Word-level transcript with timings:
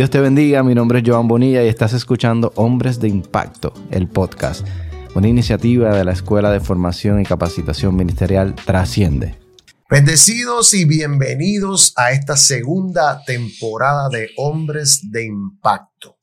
Dios 0.00 0.08
te 0.08 0.18
bendiga, 0.18 0.62
mi 0.62 0.74
nombre 0.74 1.00
es 1.00 1.04
Joan 1.06 1.28
Bonilla 1.28 1.62
y 1.62 1.68
estás 1.68 1.92
escuchando 1.92 2.54
Hombres 2.56 3.00
de 3.00 3.08
Impacto, 3.08 3.74
el 3.90 4.08
podcast, 4.08 4.66
una 5.14 5.28
iniciativa 5.28 5.94
de 5.94 6.06
la 6.06 6.12
Escuela 6.12 6.50
de 6.50 6.58
Formación 6.58 7.20
y 7.20 7.24
Capacitación 7.26 7.94
Ministerial 7.94 8.54
Trasciende. 8.54 9.38
Bendecidos 9.90 10.72
y 10.72 10.86
bienvenidos 10.86 11.92
a 11.96 12.12
esta 12.12 12.38
segunda 12.38 13.22
temporada 13.26 14.08
de 14.08 14.30
Hombres 14.38 15.02
de 15.10 15.26
Impacto. 15.26 16.16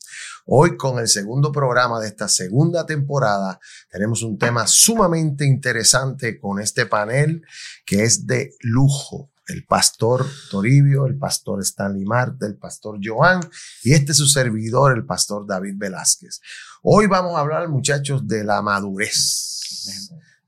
Hoy 0.47 0.75
con 0.75 0.97
el 0.97 1.07
segundo 1.07 1.51
programa 1.51 1.99
de 1.99 2.07
esta 2.07 2.27
segunda 2.27 2.83
temporada 2.83 3.59
tenemos 3.91 4.23
un 4.23 4.39
tema 4.39 4.65
sumamente 4.65 5.45
interesante 5.45 6.39
con 6.39 6.59
este 6.59 6.87
panel 6.87 7.43
que 7.85 8.01
es 8.01 8.25
de 8.25 8.55
lujo 8.61 9.29
el 9.47 9.65
pastor 9.65 10.25
Toribio, 10.51 11.05
el 11.05 11.17
pastor 11.17 11.61
Stanley 11.61 12.05
Marte, 12.05 12.45
el 12.45 12.57
pastor 12.57 12.99
Joan 13.01 13.39
y 13.83 13.93
este 13.93 14.11
es 14.11 14.17
su 14.17 14.27
servidor, 14.27 14.95
el 14.95 15.05
pastor 15.05 15.47
David 15.47 15.75
Velázquez. 15.77 16.41
Hoy 16.83 17.07
vamos 17.07 17.35
a 17.35 17.39
hablar, 17.39 17.67
muchachos, 17.69 18.27
de 18.27 18.43
la 18.43 18.61
madurez. 18.61 19.79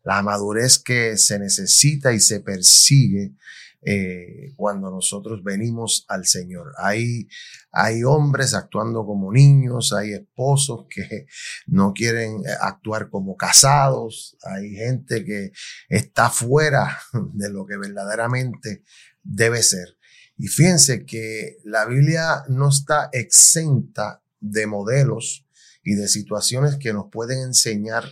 La 0.03 0.21
madurez 0.21 0.79
que 0.79 1.17
se 1.17 1.39
necesita 1.39 2.13
y 2.13 2.19
se 2.19 2.39
persigue 2.41 3.33
eh, 3.81 4.53
cuando 4.57 4.91
nosotros 4.91 5.41
venimos 5.43 6.05
al 6.09 6.25
Señor. 6.25 6.73
Hay, 6.77 7.27
hay 7.71 8.03
hombres 8.03 8.53
actuando 8.53 9.05
como 9.05 9.31
niños, 9.31 9.93
hay 9.93 10.13
esposos 10.13 10.85
que 10.89 11.27
no 11.67 11.93
quieren 11.93 12.41
eh, 12.45 12.49
actuar 12.59 13.09
como 13.09 13.37
casados, 13.37 14.37
hay 14.43 14.75
gente 14.75 15.23
que 15.23 15.51
está 15.87 16.29
fuera 16.29 16.99
de 17.33 17.49
lo 17.49 17.65
que 17.65 17.77
verdaderamente 17.77 18.83
debe 19.23 19.63
ser. 19.63 19.97
Y 20.37 20.47
fíjense 20.47 21.05
que 21.05 21.57
la 21.63 21.85
Biblia 21.85 22.43
no 22.47 22.69
está 22.69 23.09
exenta 23.11 24.23
de 24.39 24.67
modelos 24.67 25.45
y 25.83 25.95
de 25.95 26.07
situaciones 26.07 26.77
que 26.77 26.93
nos 26.93 27.09
pueden 27.11 27.39
enseñar 27.39 28.05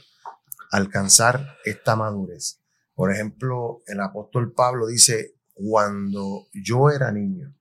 a 0.72 0.78
alcanzar 0.78 1.58
esta 1.64 1.96
madurez. 1.96 2.60
Por 2.94 3.14
ejemplo, 3.14 3.82
el 3.86 4.02
apóstol 4.02 4.54
Pablo 4.54 4.88
dice, 4.88 5.37
cuando 5.58 6.48
yo 6.54 6.90
era 6.90 7.12
niño, 7.12 7.54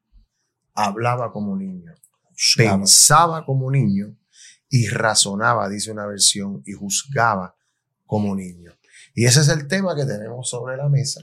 hablaba 0.74 1.32
como 1.32 1.56
niño, 1.56 1.94
pensaba 2.56 3.44
como 3.46 3.70
niño 3.70 4.16
y 4.68 4.88
razonaba, 4.88 5.68
dice 5.68 5.90
una 5.90 6.06
versión, 6.06 6.62
y 6.66 6.72
juzgaba 6.72 7.56
como 8.04 8.34
niño. 8.34 8.72
Y 9.14 9.24
ese 9.24 9.40
es 9.40 9.48
el 9.48 9.66
tema 9.66 9.96
que 9.96 10.04
tenemos 10.04 10.50
sobre 10.50 10.76
la 10.76 10.88
mesa. 10.88 11.22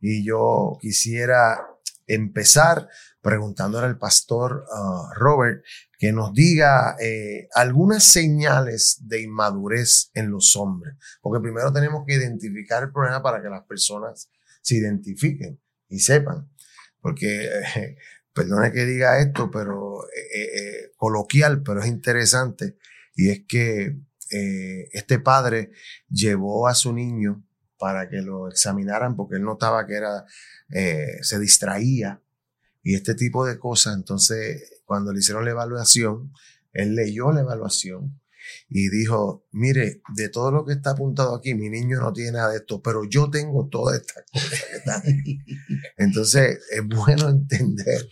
Y 0.00 0.24
yo 0.24 0.76
quisiera 0.80 1.66
empezar 2.06 2.88
preguntándole 3.22 3.86
al 3.86 3.98
pastor 3.98 4.64
uh, 4.70 5.14
Robert 5.14 5.64
que 5.98 6.12
nos 6.12 6.34
diga 6.34 6.96
eh, 7.00 7.48
algunas 7.54 8.04
señales 8.04 8.98
de 9.02 9.22
inmadurez 9.22 10.10
en 10.14 10.30
los 10.30 10.54
hombres. 10.56 10.96
Porque 11.22 11.40
primero 11.40 11.72
tenemos 11.72 12.04
que 12.06 12.14
identificar 12.14 12.82
el 12.82 12.92
problema 12.92 13.22
para 13.22 13.40
que 13.40 13.48
las 13.48 13.64
personas 13.64 14.28
se 14.60 14.76
identifiquen 14.76 15.58
y 15.90 15.98
sepan. 15.98 16.48
Porque, 17.00 17.44
eh, 17.44 17.96
perdone 18.32 18.72
que 18.72 18.86
diga 18.86 19.20
esto, 19.20 19.50
pero 19.50 20.04
eh, 20.04 20.44
eh, 20.44 20.92
coloquial, 20.96 21.62
pero 21.62 21.80
es 21.80 21.86
interesante. 21.86 22.76
Y 23.14 23.30
es 23.30 23.42
que 23.46 23.96
este 24.92 25.18
padre 25.18 25.72
llevó 26.08 26.68
a 26.68 26.74
su 26.76 26.92
niño 26.92 27.44
para 27.76 28.08
que 28.08 28.22
lo 28.22 28.46
examinaran 28.46 29.16
porque 29.16 29.34
él 29.34 29.42
notaba 29.42 29.88
que 29.88 29.94
era, 29.94 30.24
se 31.20 31.40
distraía 31.40 32.22
y 32.84 32.94
este 32.94 33.16
tipo 33.16 33.44
de 33.44 33.58
cosas. 33.58 33.96
Entonces, 33.96 34.82
cuando 34.84 35.12
le 35.12 35.18
hicieron 35.18 35.44
la 35.44 35.50
evaluación, 35.50 36.32
él 36.72 36.94
leyó 36.94 37.32
la 37.32 37.40
evaluación 37.40 38.19
y 38.68 38.88
dijo, 38.88 39.46
mire, 39.52 40.02
de 40.14 40.28
todo 40.28 40.50
lo 40.50 40.64
que 40.64 40.74
está 40.74 40.90
apuntado 40.90 41.34
aquí, 41.34 41.54
mi 41.54 41.68
niño 41.68 41.98
no 42.00 42.12
tiene 42.12 42.32
nada 42.32 42.50
de 42.50 42.58
esto, 42.58 42.80
pero 42.80 43.04
yo 43.04 43.28
tengo 43.30 43.68
toda 43.68 43.96
esta 43.96 44.22
cosa 44.32 44.56
que 44.70 44.76
está 44.76 44.98
aquí. 44.98 45.40
Entonces, 45.96 46.58
es 46.70 46.86
bueno 46.86 47.28
entender 47.28 48.08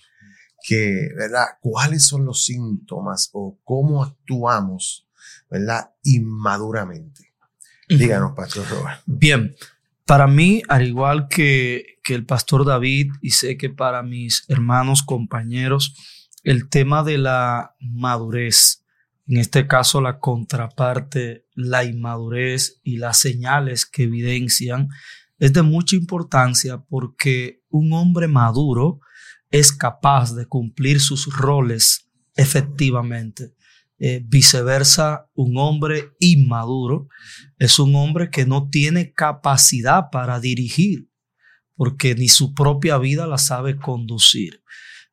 que, 0.63 1.09
¿verdad? 1.17 1.47
¿Cuáles 1.61 2.07
son 2.07 2.25
los 2.25 2.45
síntomas 2.45 3.31
o 3.33 3.59
cómo 3.65 4.03
actuamos, 4.03 5.09
¿verdad? 5.51 5.91
Inmaduramente. 6.03 7.33
Díganos, 7.89 8.33
Pastor 8.37 8.69
Robert. 8.69 9.01
Bien, 9.07 9.55
para 10.05 10.27
mí, 10.27 10.63
al 10.69 10.87
igual 10.87 11.29
que, 11.29 11.99
que 12.03 12.15
el 12.15 12.27
Pastor 12.27 12.65
David, 12.65 13.13
y 13.23 13.31
sé 13.31 13.57
que 13.57 13.71
para 13.71 14.03
mis 14.03 14.45
hermanos, 14.49 15.03
compañeros, 15.03 15.95
el 16.45 16.69
tema 16.69 17.03
de 17.03 17.19
la 17.19 17.75
madurez 17.81 18.85
en 19.29 19.37
este 19.37 19.67
caso 19.67 20.01
la 20.01 20.19
contraparte, 20.19 21.45
la 21.55 21.85
inmadurez 21.85 22.81
y 22.83 22.97
las 22.97 23.19
señales 23.19 23.85
que 23.85 24.05
evidencian, 24.05 24.89
es 25.39 25.53
de 25.53 25.63
mucha 25.63 25.97
importancia 25.97 26.83
porque 26.89 27.63
un 27.69 27.93
hombre 27.93 28.27
maduro 28.27 29.01
es 29.51 29.73
capaz 29.73 30.35
de 30.35 30.47
cumplir 30.47 31.01
sus 31.01 31.27
roles 31.37 32.11
efectivamente. 32.35 33.55
Eh, 34.01 34.23
viceversa, 34.25 35.29
un 35.35 35.59
hombre 35.59 36.13
inmaduro 36.21 37.09
es 37.59 37.79
un 37.81 37.97
hombre 37.97 38.31
que 38.31 38.47
no 38.47 38.69
tiene 38.71 39.13
capacidad 39.13 40.05
para 40.13 40.39
dirigir, 40.39 41.11
porque 41.75 42.15
ni 42.15 42.29
su 42.29 42.55
propia 42.55 42.97
vida 42.99 43.27
la 43.27 43.39
sabe 43.39 43.77
conducir. 43.77 44.63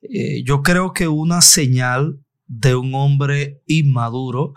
Eh, 0.02 0.44
yo 0.46 0.62
creo 0.62 0.94
que 0.94 1.08
una 1.08 1.42
señal 1.42 2.25
de 2.48 2.76
un 2.76 2.94
hombre 2.96 3.62
inmaduro 3.66 4.54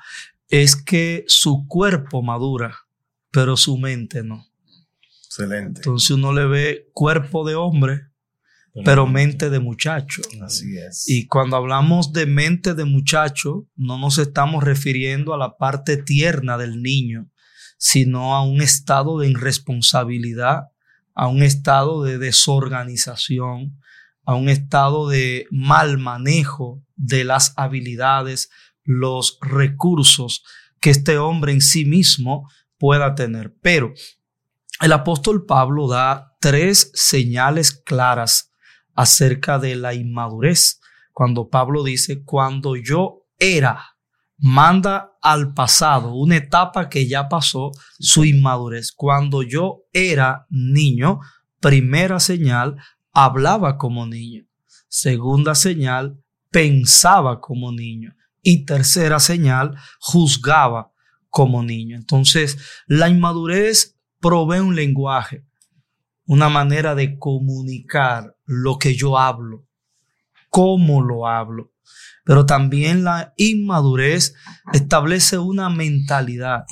es 0.48 0.76
que 0.76 1.24
su 1.26 1.66
cuerpo 1.66 2.22
madura, 2.22 2.74
pero 3.30 3.56
su 3.56 3.76
mente 3.78 4.22
no. 4.22 4.46
Excelente. 5.26 5.80
Entonces 5.80 6.10
uno 6.10 6.32
le 6.32 6.46
ve 6.46 6.88
cuerpo 6.92 7.46
de 7.46 7.54
hombre, 7.54 8.08
pero 8.84 9.06
mente 9.06 9.50
de 9.50 9.58
muchacho. 9.58 10.22
Así 10.42 10.76
es. 10.76 11.08
Y 11.08 11.26
cuando 11.26 11.56
hablamos 11.56 12.12
de 12.12 12.26
mente 12.26 12.74
de 12.74 12.84
muchacho, 12.84 13.66
no 13.76 13.98
nos 13.98 14.18
estamos 14.18 14.64
refiriendo 14.64 15.34
a 15.34 15.38
la 15.38 15.56
parte 15.56 15.96
tierna 15.96 16.56
del 16.58 16.82
niño, 16.82 17.30
sino 17.76 18.34
a 18.34 18.44
un 18.44 18.62
estado 18.62 19.18
de 19.18 19.28
irresponsabilidad, 19.28 20.64
a 21.14 21.28
un 21.28 21.42
estado 21.42 22.02
de 22.04 22.18
desorganización, 22.18 23.80
a 24.28 24.34
un 24.34 24.50
estado 24.50 25.08
de 25.08 25.46
mal 25.50 25.96
manejo 25.96 26.84
de 26.96 27.24
las 27.24 27.54
habilidades, 27.56 28.50
los 28.84 29.38
recursos 29.40 30.44
que 30.82 30.90
este 30.90 31.16
hombre 31.16 31.52
en 31.52 31.62
sí 31.62 31.86
mismo 31.86 32.46
pueda 32.76 33.14
tener. 33.14 33.56
Pero 33.62 33.94
el 34.82 34.92
apóstol 34.92 35.46
Pablo 35.46 35.88
da 35.88 36.36
tres 36.40 36.90
señales 36.92 37.72
claras 37.72 38.52
acerca 38.94 39.58
de 39.58 39.76
la 39.76 39.94
inmadurez. 39.94 40.78
Cuando 41.14 41.48
Pablo 41.48 41.82
dice, 41.82 42.22
cuando 42.22 42.76
yo 42.76 43.24
era, 43.38 43.96
manda 44.36 45.12
al 45.22 45.54
pasado, 45.54 46.12
una 46.12 46.36
etapa 46.36 46.90
que 46.90 47.08
ya 47.08 47.30
pasó, 47.30 47.70
su 47.98 48.26
inmadurez. 48.26 48.92
Cuando 48.92 49.40
yo 49.40 49.84
era 49.90 50.46
niño, 50.50 51.20
primera 51.60 52.20
señal, 52.20 52.76
hablaba 53.24 53.76
como 53.78 54.06
niño. 54.06 54.44
Segunda 54.88 55.56
señal, 55.56 56.22
pensaba 56.50 57.40
como 57.40 57.72
niño. 57.72 58.14
Y 58.42 58.64
tercera 58.64 59.18
señal, 59.18 59.76
juzgaba 59.98 60.92
como 61.28 61.64
niño. 61.64 61.96
Entonces, 61.96 62.58
la 62.86 63.08
inmadurez 63.08 63.98
provee 64.20 64.60
un 64.60 64.76
lenguaje, 64.76 65.44
una 66.26 66.48
manera 66.48 66.94
de 66.94 67.18
comunicar 67.18 68.36
lo 68.44 68.78
que 68.78 68.94
yo 68.94 69.18
hablo, 69.18 69.66
cómo 70.48 71.02
lo 71.02 71.26
hablo. 71.26 71.72
Pero 72.24 72.46
también 72.46 73.02
la 73.02 73.32
inmadurez 73.36 74.34
establece 74.72 75.38
una 75.38 75.70
mentalidad 75.70 76.66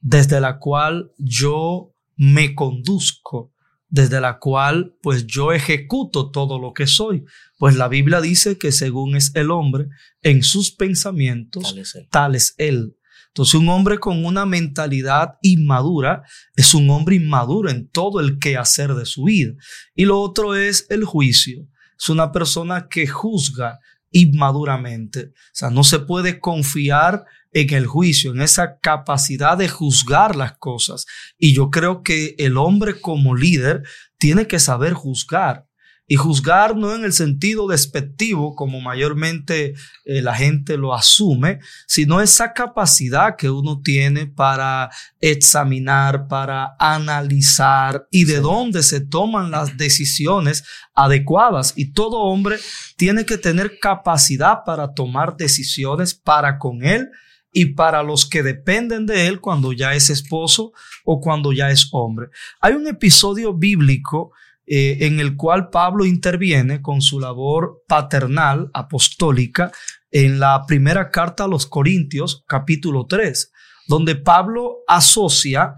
desde 0.00 0.40
la 0.40 0.58
cual 0.58 1.10
yo 1.18 1.94
me 2.16 2.54
conduzco 2.54 3.52
desde 3.90 4.20
la 4.20 4.38
cual 4.38 4.96
pues 5.02 5.26
yo 5.26 5.52
ejecuto 5.52 6.30
todo 6.30 6.58
lo 6.58 6.72
que 6.72 6.86
soy. 6.86 7.24
Pues 7.58 7.76
la 7.76 7.88
Biblia 7.88 8.20
dice 8.20 8.56
que 8.56 8.72
según 8.72 9.16
es 9.16 9.32
el 9.34 9.50
hombre, 9.50 9.88
en 10.22 10.42
sus 10.42 10.70
pensamientos, 10.70 11.74
tal 12.10 12.34
es 12.36 12.54
él. 12.56 12.96
Entonces 13.28 13.54
un 13.54 13.68
hombre 13.68 13.98
con 13.98 14.24
una 14.24 14.46
mentalidad 14.46 15.34
inmadura 15.42 16.22
es 16.56 16.74
un 16.74 16.90
hombre 16.90 17.16
inmaduro 17.16 17.70
en 17.70 17.88
todo 17.88 18.20
el 18.20 18.38
quehacer 18.38 18.94
de 18.94 19.06
su 19.06 19.24
vida. 19.24 19.52
Y 19.94 20.04
lo 20.04 20.20
otro 20.20 20.54
es 20.54 20.86
el 20.88 21.04
juicio. 21.04 21.66
Es 21.98 22.08
una 22.08 22.32
persona 22.32 22.88
que 22.88 23.06
juzga 23.06 23.78
inmaduramente. 24.10 25.26
O 25.26 25.52
sea, 25.52 25.70
no 25.70 25.84
se 25.84 26.00
puede 26.00 26.40
confiar 26.40 27.24
en 27.52 27.74
el 27.74 27.86
juicio, 27.86 28.32
en 28.32 28.42
esa 28.42 28.78
capacidad 28.78 29.56
de 29.56 29.68
juzgar 29.68 30.36
las 30.36 30.56
cosas. 30.58 31.06
Y 31.38 31.54
yo 31.54 31.70
creo 31.70 32.02
que 32.02 32.34
el 32.38 32.56
hombre 32.56 33.00
como 33.00 33.34
líder 33.34 33.82
tiene 34.18 34.46
que 34.46 34.58
saber 34.58 34.92
juzgar. 34.92 35.66
Y 36.12 36.16
juzgar 36.16 36.74
no 36.74 36.92
en 36.96 37.04
el 37.04 37.12
sentido 37.12 37.68
despectivo, 37.68 38.56
como 38.56 38.80
mayormente 38.80 39.74
eh, 40.04 40.22
la 40.22 40.34
gente 40.34 40.76
lo 40.76 40.92
asume, 40.92 41.60
sino 41.86 42.20
esa 42.20 42.52
capacidad 42.52 43.36
que 43.36 43.48
uno 43.48 43.80
tiene 43.80 44.26
para 44.26 44.90
examinar, 45.20 46.26
para 46.26 46.74
analizar 46.80 48.08
y 48.10 48.24
de 48.24 48.40
dónde 48.40 48.82
se 48.82 49.00
toman 49.00 49.52
las 49.52 49.76
decisiones 49.76 50.64
adecuadas. 50.94 51.74
Y 51.76 51.92
todo 51.92 52.18
hombre 52.18 52.56
tiene 52.96 53.24
que 53.24 53.38
tener 53.38 53.78
capacidad 53.78 54.64
para 54.66 54.92
tomar 54.92 55.36
decisiones 55.36 56.12
para 56.12 56.58
con 56.58 56.82
él 56.82 57.08
y 57.52 57.66
para 57.66 58.02
los 58.02 58.28
que 58.28 58.42
dependen 58.42 59.06
de 59.06 59.28
él 59.28 59.40
cuando 59.40 59.72
ya 59.72 59.94
es 59.94 60.10
esposo 60.10 60.72
o 61.04 61.20
cuando 61.20 61.52
ya 61.52 61.70
es 61.70 61.88
hombre. 61.92 62.30
Hay 62.60 62.72
un 62.72 62.88
episodio 62.88 63.54
bíblico 63.54 64.32
eh, 64.72 64.98
en 65.00 65.18
el 65.18 65.34
cual 65.34 65.68
Pablo 65.68 66.04
interviene 66.04 66.80
con 66.80 67.02
su 67.02 67.18
labor 67.18 67.82
paternal 67.88 68.70
apostólica 68.72 69.72
en 70.12 70.38
la 70.38 70.64
primera 70.64 71.10
carta 71.10 71.42
a 71.42 71.48
los 71.48 71.66
Corintios, 71.66 72.44
capítulo 72.46 73.06
3, 73.06 73.50
donde 73.88 74.14
Pablo 74.14 74.76
asocia 74.86 75.74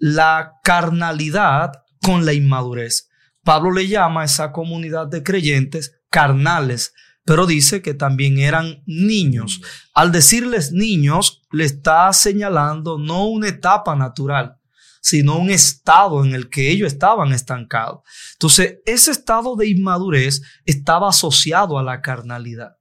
la 0.00 0.54
carnalidad 0.64 1.70
con 2.04 2.26
la 2.26 2.32
inmadurez. 2.32 3.08
Pablo 3.44 3.70
le 3.70 3.86
llama 3.86 4.22
a 4.22 4.24
esa 4.24 4.50
comunidad 4.50 5.06
de 5.06 5.22
creyentes 5.22 6.00
carnales, 6.10 6.94
pero 7.24 7.46
dice 7.46 7.80
que 7.80 7.94
también 7.94 8.40
eran 8.40 8.82
niños. 8.86 9.60
Al 9.94 10.10
decirles 10.10 10.72
niños, 10.72 11.42
le 11.52 11.62
está 11.62 12.12
señalando 12.12 12.98
no 12.98 13.26
una 13.26 13.46
etapa 13.46 13.94
natural, 13.94 14.56
sino 15.02 15.36
un 15.36 15.50
estado 15.50 16.24
en 16.24 16.34
el 16.34 16.48
que 16.48 16.70
ellos 16.70 16.90
estaban 16.90 17.32
estancados. 17.32 18.00
Entonces, 18.34 18.78
ese 18.86 19.10
estado 19.10 19.56
de 19.56 19.68
inmadurez 19.68 20.40
estaba 20.64 21.10
asociado 21.10 21.78
a 21.78 21.82
la 21.82 22.00
carnalidad 22.00 22.76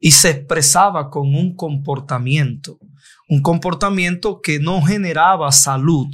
y 0.00 0.10
se 0.10 0.30
expresaba 0.30 1.10
con 1.10 1.34
un 1.34 1.54
comportamiento, 1.54 2.78
un 3.28 3.42
comportamiento 3.42 4.40
que 4.40 4.58
no 4.58 4.82
generaba 4.82 5.52
salud, 5.52 6.08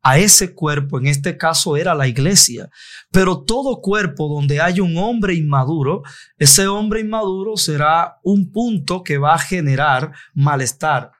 a 0.00 0.18
ese 0.18 0.54
cuerpo, 0.54 0.98
en 0.98 1.06
este 1.06 1.36
caso 1.36 1.76
era 1.76 1.94
la 1.94 2.06
iglesia. 2.06 2.70
Pero 3.10 3.42
todo 3.42 3.80
cuerpo 3.80 4.28
donde 4.28 4.60
hay 4.60 4.80
un 4.80 4.96
hombre 4.96 5.34
inmaduro, 5.34 6.02
ese 6.38 6.66
hombre 6.66 7.00
inmaduro 7.00 7.56
será 7.56 8.18
un 8.22 8.50
punto 8.50 9.02
que 9.02 9.18
va 9.18 9.34
a 9.34 9.38
generar 9.38 10.12
malestar, 10.34 11.12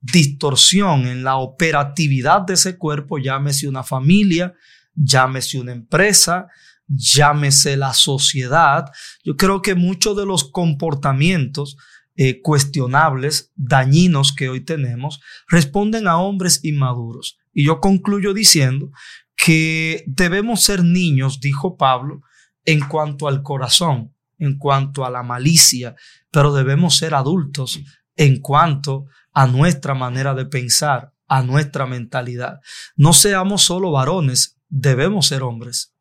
distorsión 0.00 1.06
en 1.06 1.24
la 1.24 1.36
operatividad 1.36 2.42
de 2.42 2.54
ese 2.54 2.78
cuerpo, 2.78 3.18
llámese 3.18 3.68
una 3.68 3.82
familia, 3.82 4.54
llámese 4.94 5.58
una 5.58 5.72
empresa, 5.72 6.48
llámese 6.86 7.76
la 7.76 7.92
sociedad. 7.92 8.86
Yo 9.24 9.36
creo 9.36 9.62
que 9.62 9.74
muchos 9.74 10.16
de 10.16 10.26
los 10.26 10.50
comportamientos 10.50 11.76
eh, 12.16 12.40
cuestionables, 12.40 13.52
dañinos 13.56 14.32
que 14.32 14.48
hoy 14.48 14.60
tenemos, 14.60 15.20
responden 15.48 16.08
a 16.08 16.18
hombres 16.18 16.60
inmaduros. 16.62 17.38
Y 17.52 17.64
yo 17.66 17.80
concluyo 17.80 18.32
diciendo 18.32 18.90
que 19.36 20.02
debemos 20.06 20.62
ser 20.62 20.82
niños, 20.82 21.40
dijo 21.40 21.76
Pablo, 21.76 22.22
en 22.64 22.80
cuanto 22.80 23.28
al 23.28 23.42
corazón, 23.42 24.14
en 24.38 24.56
cuanto 24.58 25.04
a 25.04 25.10
la 25.10 25.22
malicia, 25.22 25.94
pero 26.30 26.52
debemos 26.54 26.96
ser 26.96 27.14
adultos 27.14 27.80
en 28.16 28.40
cuanto 28.40 29.06
a 29.32 29.46
nuestra 29.46 29.94
manera 29.94 30.34
de 30.34 30.46
pensar, 30.46 31.12
a 31.28 31.42
nuestra 31.42 31.86
mentalidad. 31.86 32.60
No 32.96 33.12
seamos 33.12 33.62
solo 33.62 33.92
varones, 33.92 34.56
debemos 34.68 35.26
ser 35.26 35.42
hombres. 35.42 35.92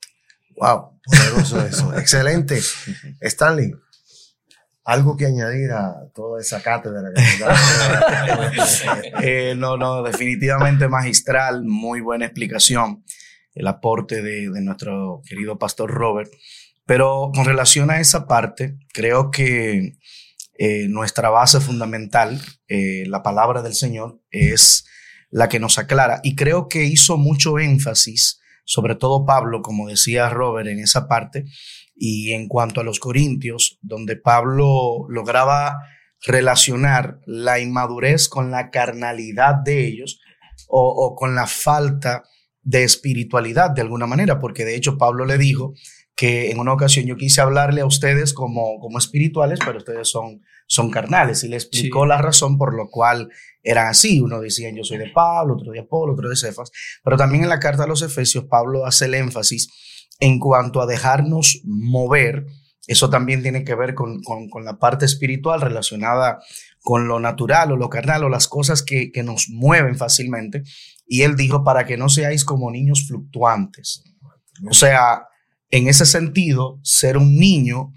Wow, 0.55 0.99
poderoso 1.03 1.65
eso. 1.65 1.93
Excelente. 1.97 2.61
Stanley, 3.21 3.73
¿Algo 4.87 5.17
que 5.17 5.25
añadir 5.25 5.71
a 5.71 5.95
toda 6.13 6.39
esa 6.39 6.61
cátedra? 6.61 7.11
eh, 9.23 9.55
no, 9.57 9.77
no, 9.77 10.03
definitivamente 10.03 10.87
magistral, 10.87 11.63
muy 11.65 12.01
buena 12.01 12.25
explicación, 12.25 13.03
el 13.55 13.65
aporte 13.65 14.21
de, 14.21 14.51
de, 14.51 14.61
nuestro 14.61 15.23
querido 15.27 15.57
pastor 15.57 15.89
Robert. 15.89 16.31
Pero 16.85 17.31
con 17.33 17.45
relación 17.45 17.89
a 17.89 17.99
esa 17.99 18.27
parte, 18.27 18.77
creo 18.93 19.31
que 19.31 19.97
eh, 20.57 20.87
nuestra 20.87 21.29
base 21.29 21.59
fundamental, 21.59 22.41
eh, 22.67 23.03
la 23.07 23.21
palabra 23.23 23.61
del 23.61 23.73
Señor, 23.73 24.21
es 24.31 24.85
la 25.29 25.49
que 25.49 25.59
nos 25.59 25.77
aclara. 25.77 26.21
Y 26.23 26.35
creo 26.35 26.69
que 26.69 26.85
hizo 26.85 27.17
mucho 27.17 27.59
énfasis, 27.59 28.39
sobre 28.63 28.95
todo 28.95 29.25
Pablo, 29.25 29.61
como 29.61 29.87
decía 29.87 30.29
Robert 30.29 30.67
en 30.67 30.79
esa 30.79 31.07
parte, 31.07 31.45
y 31.95 32.31
en 32.31 32.47
cuanto 32.47 32.81
a 32.81 32.83
los 32.83 32.99
Corintios, 32.99 33.79
donde 33.81 34.15
Pablo 34.15 35.05
lograba 35.09 35.77
relacionar 36.25 37.19
la 37.25 37.59
inmadurez 37.59 38.29
con 38.29 38.51
la 38.51 38.69
carnalidad 38.71 39.55
de 39.55 39.85
ellos 39.87 40.19
o, 40.67 41.15
con 41.15 41.35
la 41.35 41.47
falta 41.47 42.23
de 42.61 42.83
espiritualidad 42.83 43.71
de 43.71 43.81
alguna 43.81 44.07
manera, 44.07 44.39
porque 44.39 44.65
de 44.65 44.75
hecho 44.75 44.97
Pablo 44.97 45.25
le 45.25 45.37
dijo 45.37 45.73
que 46.15 46.49
en 46.49 46.59
una 46.59 46.73
ocasión 46.73 47.05
yo 47.05 47.17
quise 47.17 47.41
hablarle 47.41 47.81
a 47.81 47.85
ustedes 47.85 48.33
como, 48.33 48.79
como 48.79 48.97
espirituales, 48.97 49.59
pero 49.65 49.77
ustedes 49.77 50.07
son, 50.07 50.41
son 50.65 50.89
carnales, 50.89 51.43
y 51.43 51.49
le 51.49 51.57
explicó 51.57 52.05
la 52.05 52.17
razón 52.17 52.57
por 52.57 52.73
lo 52.73 52.89
cual 52.89 53.29
eran 53.61 53.87
así. 53.87 54.21
Uno 54.21 54.39
decía 54.39 54.71
yo 54.73 54.83
soy 54.83 54.97
de 54.97 55.09
Pablo, 55.09 55.55
otro 55.55 55.71
de 55.71 55.79
Apolo, 55.79 56.13
otro 56.13 56.29
de 56.29 56.37
Cefas, 56.37 56.71
pero 57.03 57.17
también 57.17 57.43
en 57.43 57.49
la 57.49 57.59
carta 57.59 57.83
a 57.83 57.87
los 57.87 58.01
Efesios 58.01 58.45
Pablo 58.45 58.85
hace 58.85 59.05
el 59.05 59.15
énfasis 59.15 59.69
en 60.19 60.39
cuanto 60.39 60.81
a 60.81 60.85
dejarnos 60.85 61.61
mover, 61.65 62.45
eso 62.87 63.09
también 63.09 63.41
tiene 63.41 63.65
que 63.65 63.75
ver 63.75 63.93
con, 63.93 64.21
la 64.63 64.77
parte 64.77 65.05
espiritual 65.05 65.59
relacionada 65.59 66.39
con 66.81 67.07
lo 67.07 67.19
natural 67.19 67.71
o 67.71 67.77
lo 67.77 67.89
carnal 67.89 68.23
o 68.23 68.29
las 68.29 68.47
cosas 68.47 68.83
que, 68.83 69.11
que 69.11 69.23
nos 69.23 69.49
mueven 69.49 69.97
fácilmente. 69.97 70.63
Y 71.07 71.23
él 71.23 71.35
dijo, 71.35 71.63
para 71.63 71.85
que 71.85 71.97
no 71.97 72.09
seáis 72.09 72.45
como 72.45 72.71
niños 72.71 73.07
fluctuantes. 73.07 74.03
O 74.69 74.73
sea, 74.73 75.27
en 75.75 75.89
ese 75.89 76.05
sentido, 76.05 76.79
ser 76.83 77.17
un 77.17 77.35
niño 77.35 77.93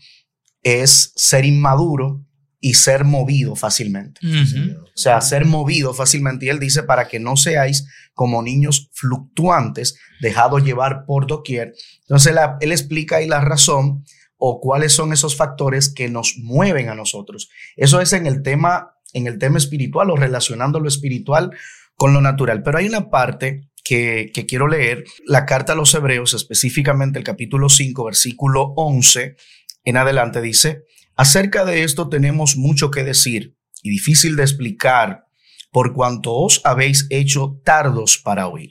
es 0.64 1.12
ser 1.14 1.44
inmaduro 1.44 2.24
y 2.60 2.74
ser 2.74 3.04
movido 3.04 3.54
fácilmente. 3.54 4.20
O 4.26 4.96
sea, 4.96 5.20
ser 5.20 5.44
movido 5.44 5.94
fácilmente. 5.94 6.46
Y 6.46 6.48
él 6.48 6.58
dice, 6.58 6.82
para 6.82 7.06
que 7.06 7.20
no 7.20 7.36
seáis 7.36 7.86
como 8.14 8.42
niños 8.42 8.90
fluctuantes, 8.92 9.96
dejados 10.20 10.64
llevar 10.64 11.04
por 11.06 11.28
doquier. 11.28 11.72
Entonces, 12.00 12.34
él 12.60 12.72
explica 12.72 13.18
ahí 13.18 13.28
la 13.28 13.40
razón 13.40 14.04
o 14.36 14.60
cuáles 14.60 14.92
son 14.92 15.12
esos 15.12 15.36
factores 15.36 15.88
que 15.88 16.08
nos 16.08 16.34
mueven 16.36 16.88
a 16.88 16.96
nosotros. 16.96 17.48
Eso 17.76 18.00
es 18.00 18.12
en 18.12 18.26
el 18.26 18.42
tema, 18.42 18.94
en 19.12 19.28
el 19.28 19.38
tema 19.38 19.58
espiritual 19.58 20.10
o 20.10 20.16
relacionando 20.16 20.80
lo 20.80 20.88
espiritual 20.88 21.52
con 21.94 22.12
lo 22.12 22.20
natural. 22.20 22.64
Pero 22.64 22.78
hay 22.78 22.88
una 22.88 23.08
parte 23.08 23.67
que, 23.84 24.30
quiero 24.46 24.68
leer, 24.68 25.04
la 25.26 25.46
carta 25.46 25.72
a 25.72 25.76
los 25.76 25.94
hebreos, 25.94 26.34
específicamente 26.34 27.18
el 27.18 27.24
capítulo 27.24 27.68
5, 27.68 28.04
versículo 28.04 28.74
11 28.76 29.36
en 29.84 29.96
adelante, 29.96 30.40
dice, 30.40 30.84
Acerca 31.16 31.64
de 31.64 31.82
esto 31.82 32.08
tenemos 32.08 32.56
mucho 32.56 32.90
que 32.90 33.02
decir 33.02 33.56
y 33.82 33.90
difícil 33.90 34.36
de 34.36 34.42
explicar 34.42 35.24
por 35.72 35.92
cuanto 35.92 36.34
os 36.34 36.60
habéis 36.64 37.06
hecho 37.10 37.60
tardos 37.64 38.18
para 38.18 38.46
oír. 38.46 38.70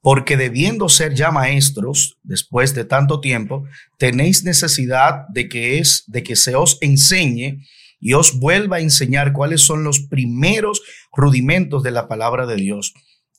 Porque 0.00 0.36
debiendo 0.36 0.88
ser 0.88 1.14
ya 1.14 1.30
maestros 1.30 2.18
después 2.24 2.74
de 2.74 2.84
tanto 2.84 3.20
tiempo, 3.20 3.64
tenéis 3.98 4.42
necesidad 4.42 5.26
de 5.32 5.48
que 5.48 5.78
es 5.78 6.04
de 6.08 6.24
que 6.24 6.34
se 6.34 6.56
os 6.56 6.78
enseñe 6.80 7.60
y 8.00 8.14
os 8.14 8.40
vuelva 8.40 8.78
a 8.78 8.80
enseñar 8.80 9.32
cuáles 9.32 9.60
son 9.60 9.84
los 9.84 10.00
primeros 10.00 10.82
rudimentos 11.12 11.84
de 11.84 11.92
la 11.92 12.08
palabra 12.08 12.46
de 12.46 12.56
Dios. 12.56 12.92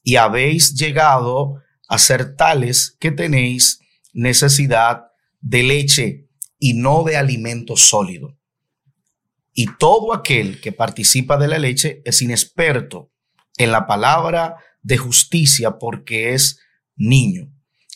Y 0.04 0.18
habéis 0.18 0.76
llegado 0.76 1.62
a 1.88 1.98
ser 1.98 2.36
tales 2.36 2.96
que 3.00 3.12
tenéis 3.12 3.80
necesidad 4.14 5.06
de 5.42 5.64
leche 5.64 6.30
y 6.60 6.74
no 6.74 7.04
de 7.04 7.18
alimento 7.18 7.76
sólido. 7.76 8.38
Y 9.54 9.68
todo 9.78 10.14
aquel 10.14 10.60
que 10.62 10.72
participa 10.72 11.38
de 11.38 11.48
la 11.48 11.60
leche 11.60 12.02
es 12.06 12.22
inexperto 12.22 13.12
en 13.58 13.72
la 13.72 13.86
palabra 13.86 14.56
de 14.82 14.98
justicia 14.98 15.78
porque 15.78 16.34
es 16.34 16.60
niño. 16.96 17.52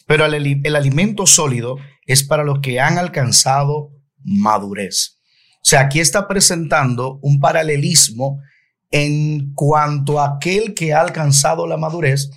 Pero 0.06 0.26
el, 0.26 0.62
el, 0.64 0.76
alimento 0.76 1.26
sólido 1.26 1.78
es 2.06 2.24
para 2.24 2.44
los 2.44 2.60
que 2.60 2.80
han 2.80 2.98
alcanzado 2.98 3.92
madurez. 4.24 5.20
O 5.56 5.70
sea, 5.70 5.82
aquí 5.82 6.00
está 6.00 6.28
presentando 6.28 7.20
un 7.22 7.40
paralelismo 7.40 8.42
en 8.92 9.54
cuanto 9.54 10.20
a 10.20 10.36
aquel 10.36 10.74
que 10.74 10.94
ha 10.94 11.02
alcanzado 11.02 11.68
la 11.68 11.78
madurez, 11.78 12.30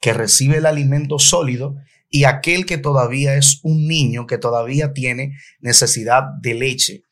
que 0.00 0.12
recibe 0.12 0.58
el 0.58 0.66
alimento 0.66 1.18
sólido, 1.18 1.76
y 2.10 2.24
aquel 2.24 2.64
que 2.64 2.78
todavía 2.78 3.34
es 3.34 3.60
un 3.62 3.86
niño, 3.86 4.26
que 4.26 4.38
todavía 4.38 4.92
tiene 4.92 5.36
necesidad 5.60 6.22
de 6.40 6.54
leche. 6.54 7.02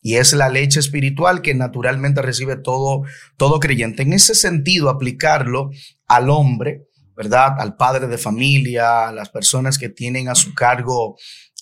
Y 0.00 0.16
es 0.16 0.32
la 0.34 0.50
leche 0.50 0.80
espiritual 0.80 1.40
que 1.40 1.54
naturalmente 1.54 2.20
recibe 2.20 2.56
todo, 2.56 3.04
todo 3.36 3.58
creyente. 3.58 4.02
En 4.02 4.12
ese 4.12 4.34
sentido, 4.34 4.90
aplicarlo 4.90 5.70
al 6.06 6.28
hombre, 6.28 6.84
¿verdad? 7.16 7.54
Al 7.58 7.76
padre 7.76 8.06
de 8.06 8.18
familia, 8.18 9.08
a 9.08 9.12
las 9.12 9.30
personas 9.30 9.78
que 9.78 9.88
tienen 9.88 10.28
a 10.28 10.34
su 10.34 10.54
cargo 10.54 11.16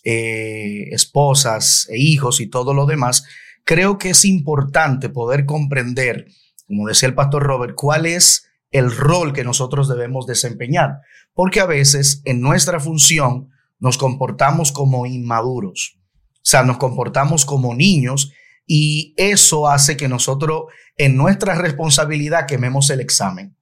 eh, 0.04 0.88
esposas 0.90 1.86
e 1.88 1.98
hijos 1.98 2.40
y 2.40 2.48
todo 2.48 2.74
lo 2.74 2.86
demás, 2.86 3.24
creo 3.64 3.98
que 3.98 4.10
es 4.10 4.24
importante 4.24 5.08
poder 5.08 5.46
comprender, 5.46 6.26
como 6.72 6.88
decía 6.88 7.06
el 7.06 7.14
pastor 7.14 7.42
Robert, 7.42 7.74
cuál 7.76 8.06
es 8.06 8.46
el 8.70 8.96
rol 8.96 9.34
que 9.34 9.44
nosotros 9.44 9.90
debemos 9.90 10.26
desempeñar, 10.26 11.00
porque 11.34 11.60
a 11.60 11.66
veces 11.66 12.22
en 12.24 12.40
nuestra 12.40 12.80
función 12.80 13.50
nos 13.78 13.98
comportamos 13.98 14.72
como 14.72 15.04
inmaduros, 15.04 15.98
o 16.32 16.40
sea, 16.40 16.62
nos 16.62 16.78
comportamos 16.78 17.44
como 17.44 17.74
niños 17.74 18.32
y 18.66 19.12
eso 19.18 19.68
hace 19.68 19.98
que 19.98 20.08
nosotros 20.08 20.62
en 20.96 21.18
nuestra 21.18 21.56
responsabilidad 21.56 22.46
quememos 22.46 22.88
el 22.88 23.00
examen 23.00 23.54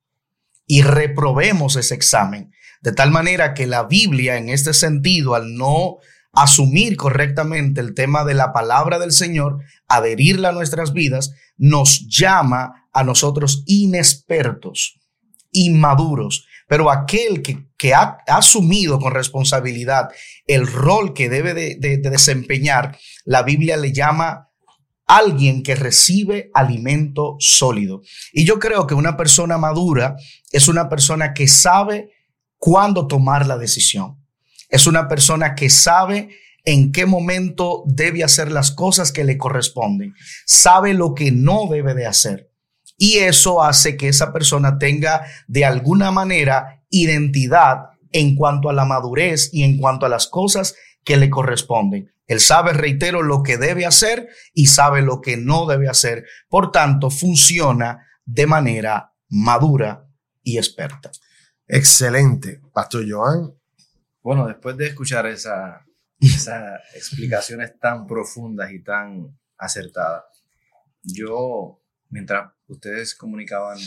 y 0.65 0.83
reprobemos 0.83 1.75
ese 1.75 1.97
examen. 1.97 2.53
De 2.81 2.93
tal 2.93 3.11
manera 3.11 3.55
que 3.55 3.67
la 3.67 3.83
Biblia 3.83 4.37
en 4.37 4.51
este 4.51 4.73
sentido, 4.73 5.35
al 5.35 5.57
no 5.57 5.97
asumir 6.33 6.97
correctamente 6.97 7.81
el 7.81 7.95
tema 7.95 8.25
de 8.25 8.35
la 8.35 8.53
palabra 8.53 8.99
del 8.99 9.13
Señor, 9.13 9.59
adherirla 9.89 10.51
a 10.51 10.53
nuestras 10.53 10.93
vidas, 10.93 11.33
nos 11.57 12.07
llama 12.09 12.89
a 12.93 13.05
nosotros 13.05 13.65
inexpertos, 13.67 14.99
inmaduros. 15.53 16.47
Pero 16.69 16.91
aquel 16.91 17.43
que, 17.43 17.95
ha, 17.95 18.19
asumido 18.29 19.01
con 19.01 19.13
responsabilidad 19.13 20.09
el 20.47 20.67
rol 20.67 21.15
que 21.15 21.29
debe 21.29 21.55
de 21.55 21.99
desempeñar, 21.99 22.97
la 23.25 23.43
Biblia 23.43 23.77
le 23.77 23.93
llama 23.93 24.51
alguien 25.11 25.65
que 25.65 25.75
recibe 25.75 26.51
alimento 26.55 27.35
sólido. 27.41 28.03
Y 28.33 28.45
yo 28.45 28.61
creo 28.61 28.87
que 28.87 28.95
una 28.95 29.17
persona 29.17 29.59
madura 29.59 30.15
es 30.53 30.69
una 30.69 30.89
persona 30.89 31.35
que 31.35 31.49
sabe 31.49 32.13
cuándo 32.59 33.09
tomar 33.09 33.45
la 33.49 33.59
decisión. 33.59 34.20
Es 34.71 34.87
una 34.87 35.09
persona 35.09 35.55
que 35.55 35.69
sabe 35.69 36.31
en 36.65 36.93
qué 36.93 37.07
momento 37.07 37.83
debe 37.87 38.25
hacer 38.25 38.53
las 38.53 38.71
cosas 38.71 39.13
que 39.13 39.25
le 39.25 39.37
corresponden. 39.37 40.15
Sabe 40.47 40.95
lo 40.95 41.15
que 41.15 41.33
no 41.33 41.69
debe 41.71 41.95
de 41.95 42.07
hacer. 42.07 42.51
Y 42.97 43.19
eso 43.19 43.63
hace 43.63 43.97
que 43.97 44.09
esa 44.09 44.33
persona 44.33 44.79
tenga 44.79 45.27
de 45.49 45.65
alguna 45.65 46.11
manera 46.11 46.85
identidad 46.91 47.91
en 48.13 48.37
cuanto 48.37 48.69
a 48.69 48.73
la 48.73 48.85
madurez 48.85 49.51
y 49.53 49.63
en 49.63 49.79
cuanto 49.79 50.07
a 50.07 50.11
las 50.11 50.27
cosas 50.27 50.75
que 51.05 51.17
le 51.17 51.31
corresponden. 51.31 52.13
Él 52.27 52.41
sabe, 52.41 52.73
reitero, 52.73 53.23
lo 53.23 53.43
que 53.43 53.57
debe 53.57 53.87
hacer 53.87 54.29
y 54.53 54.67
sabe 54.67 55.03
lo 55.03 55.21
que 55.21 55.37
no 55.37 55.67
debe 55.67 55.89
hacer. 55.89 56.27
Por 56.49 56.71
tanto, 56.71 57.11
funciona 57.11 58.07
de 58.25 58.47
manera 58.47 59.15
madura 59.29 60.07
y 60.43 60.59
experta. 60.59 61.11
Excelente. 61.67 62.61
Pastor 62.73 63.05
Joan. 63.09 63.60
Bueno, 64.23 64.47
después 64.47 64.77
de 64.77 64.89
escuchar 64.89 65.27
esa, 65.27 65.87
esas 66.21 66.81
explicaciones 66.95 67.79
tan 67.79 68.07
profundas 68.07 68.71
y 68.73 68.83
tan 68.83 69.39
acertadas, 69.57 70.25
yo, 71.03 71.83
mientras 72.11 72.53
ustedes 72.67 73.15
comunicaban 73.15 73.79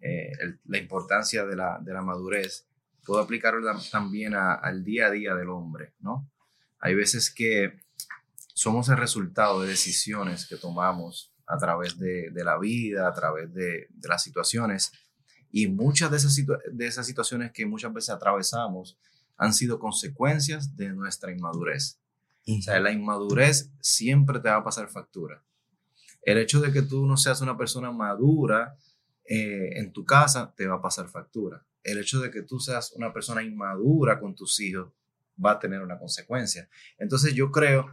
eh, 0.00 0.32
la 0.64 0.78
importancia 0.78 1.44
de 1.44 1.56
la, 1.56 1.78
de 1.80 1.92
la 1.92 2.02
madurez, 2.02 2.66
puedo 3.04 3.20
aplicarlo 3.20 3.60
también 3.90 4.34
al 4.34 4.84
día 4.84 5.06
a 5.06 5.10
día 5.10 5.34
del 5.34 5.48
hombre, 5.48 5.94
¿no? 6.00 6.30
Hay 6.80 6.94
veces 6.94 7.32
que 7.32 7.80
somos 8.54 8.88
el 8.88 8.96
resultado 8.96 9.62
de 9.62 9.68
decisiones 9.68 10.46
que 10.46 10.56
tomamos 10.56 11.32
a 11.46 11.56
través 11.56 11.98
de, 11.98 12.30
la 12.34 12.58
vida, 12.58 13.08
a 13.08 13.14
través 13.14 13.52
de, 13.54 13.88
las 14.02 14.22
situaciones. 14.22 14.92
Y 15.50 15.68
muchas 15.68 16.10
de 16.10 16.18
esas, 16.18 16.36
de 16.36 16.86
esas 16.86 17.06
situaciones 17.06 17.52
que 17.52 17.64
muchas 17.64 17.92
veces 17.92 18.10
atravesamos 18.10 18.98
han 19.38 19.54
sido 19.54 19.78
consecuencias 19.78 20.76
de 20.76 20.90
nuestra 20.90 21.32
inmadurez. 21.32 22.00
O 22.46 22.62
sea, 22.62 22.80
la 22.80 22.92
inmadurez 22.92 23.70
siempre 23.80 24.40
te 24.40 24.48
va 24.48 24.56
a 24.56 24.64
pasar 24.64 24.88
factura. 24.88 25.42
El 26.22 26.38
hecho 26.38 26.60
de 26.60 26.72
que 26.72 26.82
tú 26.82 27.06
no 27.06 27.16
seas 27.16 27.40
una 27.40 27.56
persona 27.56 27.92
madura 27.92 28.76
eh, 29.24 29.78
en 29.78 29.92
tu 29.92 30.04
casa 30.04 30.52
te 30.56 30.66
va 30.66 30.76
a 30.76 30.82
pasar 30.82 31.08
factura. 31.08 31.64
El 31.82 31.98
hecho 31.98 32.20
de 32.20 32.30
que 32.30 32.42
tú 32.42 32.58
seas 32.58 32.92
una 32.92 33.12
persona 33.12 33.42
inmadura 33.42 34.18
con 34.18 34.34
tus 34.34 34.58
hijos 34.60 34.92
va 35.42 35.52
a 35.52 35.58
tener 35.58 35.80
una 35.82 35.98
consecuencia. 35.98 36.68
Entonces 36.98 37.34
yo 37.34 37.52
creo 37.52 37.86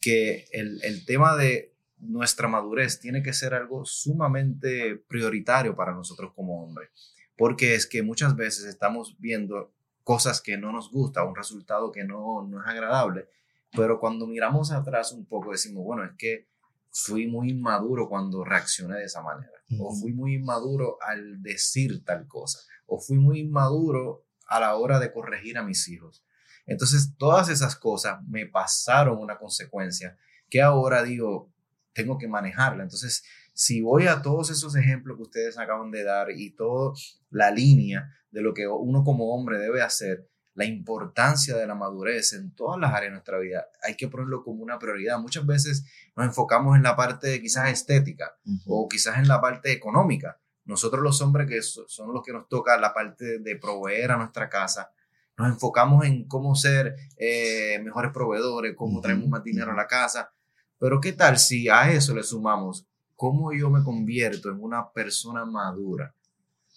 que 0.00 0.46
el, 0.52 0.82
el 0.84 1.06
tema 1.06 1.36
de 1.36 1.72
nuestra 1.98 2.48
madurez 2.48 2.98
tiene 2.98 3.22
que 3.22 3.32
ser 3.32 3.54
algo 3.54 3.84
sumamente 3.84 4.96
prioritario 5.08 5.74
para 5.76 5.94
nosotros 5.94 6.32
como 6.34 6.64
hombres, 6.64 6.90
porque 7.36 7.76
es 7.76 7.86
que 7.86 8.02
muchas 8.02 8.34
veces 8.34 8.64
estamos 8.64 9.16
viendo 9.20 9.72
cosas 10.04 10.40
que 10.40 10.56
no 10.56 10.72
nos 10.72 10.90
gusta, 10.90 11.24
un 11.24 11.36
resultado 11.36 11.92
que 11.92 12.04
no, 12.04 12.42
no 12.42 12.60
es 12.60 12.68
agradable, 12.68 13.28
pero 13.72 13.98
cuando 13.98 14.26
miramos 14.26 14.72
atrás 14.72 15.12
un 15.12 15.24
poco 15.24 15.52
decimos, 15.52 15.84
bueno, 15.84 16.04
es 16.04 16.12
que 16.18 16.48
fui 16.90 17.26
muy 17.26 17.50
inmaduro 17.50 18.08
cuando 18.08 18.44
reaccioné 18.44 18.98
de 18.98 19.04
esa 19.04 19.22
manera, 19.22 19.52
o 19.78 19.94
fui 19.94 20.12
muy 20.12 20.34
inmaduro 20.34 20.98
al 21.00 21.42
decir 21.42 22.04
tal 22.04 22.26
cosa, 22.26 22.60
o 22.86 22.98
fui 22.98 23.18
muy 23.18 23.40
inmaduro 23.40 24.24
a 24.46 24.60
la 24.60 24.76
hora 24.76 24.98
de 24.98 25.12
corregir 25.12 25.56
a 25.56 25.62
mis 25.62 25.88
hijos. 25.88 26.22
Entonces, 26.66 27.14
todas 27.16 27.48
esas 27.48 27.74
cosas 27.76 28.22
me 28.28 28.46
pasaron 28.46 29.18
una 29.18 29.38
consecuencia 29.38 30.18
que 30.50 30.60
ahora 30.60 31.02
digo, 31.02 31.50
tengo 31.94 32.18
que 32.18 32.28
manejarla. 32.28 32.82
Entonces, 32.82 33.24
si 33.52 33.80
voy 33.80 34.06
a 34.06 34.22
todos 34.22 34.50
esos 34.50 34.76
ejemplos 34.76 35.16
que 35.16 35.22
ustedes 35.24 35.58
acaban 35.58 35.90
de 35.90 36.04
dar 36.04 36.30
y 36.30 36.50
toda 36.54 36.92
la 37.30 37.50
línea 37.50 38.10
de 38.30 38.40
lo 38.40 38.54
que 38.54 38.66
uno 38.66 39.04
como 39.04 39.34
hombre 39.34 39.58
debe 39.58 39.82
hacer, 39.82 40.28
la 40.54 40.64
importancia 40.66 41.56
de 41.56 41.66
la 41.66 41.74
madurez 41.74 42.34
en 42.34 42.54
todas 42.54 42.78
las 42.78 42.90
áreas 42.90 43.10
de 43.10 43.12
nuestra 43.12 43.38
vida, 43.38 43.66
hay 43.82 43.96
que 43.96 44.08
ponerlo 44.08 44.42
como 44.42 44.62
una 44.62 44.78
prioridad. 44.78 45.18
Muchas 45.18 45.46
veces 45.46 45.84
nos 46.14 46.26
enfocamos 46.26 46.76
en 46.76 46.82
la 46.82 46.94
parte 46.94 47.40
quizás 47.40 47.70
estética 47.70 48.36
o 48.66 48.88
quizás 48.88 49.16
en 49.18 49.28
la 49.28 49.40
parte 49.40 49.72
económica. 49.72 50.38
Nosotros 50.64 51.02
los 51.02 51.20
hombres 51.22 51.48
que 51.48 51.62
son 51.62 52.12
los 52.12 52.22
que 52.22 52.32
nos 52.32 52.48
toca 52.48 52.78
la 52.78 52.92
parte 52.92 53.38
de 53.38 53.56
proveer 53.56 54.12
a 54.12 54.16
nuestra 54.18 54.48
casa, 54.48 54.92
nos 55.38 55.48
enfocamos 55.48 56.04
en 56.04 56.28
cómo 56.28 56.54
ser 56.54 56.96
eh, 57.16 57.80
mejores 57.82 58.12
proveedores, 58.12 58.74
cómo 58.76 59.00
traemos 59.00 59.28
más 59.28 59.42
dinero 59.42 59.72
a 59.72 59.76
la 59.76 59.86
casa. 59.86 60.32
Pero 60.78 61.00
¿qué 61.00 61.12
tal 61.12 61.38
si 61.38 61.68
a 61.68 61.90
eso 61.90 62.14
le 62.14 62.22
sumamos 62.22 62.86
cómo 63.22 63.52
yo 63.52 63.70
me 63.70 63.84
convierto 63.84 64.50
en 64.50 64.60
una 64.60 64.90
persona 64.90 65.44
madura? 65.44 66.12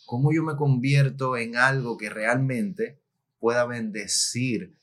¿Cómo 0.06 0.32
yo 0.32 0.44
me 0.44 0.56
convierto 0.56 1.38
en 1.38 1.58
algo 1.58 1.98
que 1.98 2.08
realmente 2.08 3.02
pueda 3.40 3.66
bendecir 3.66 4.78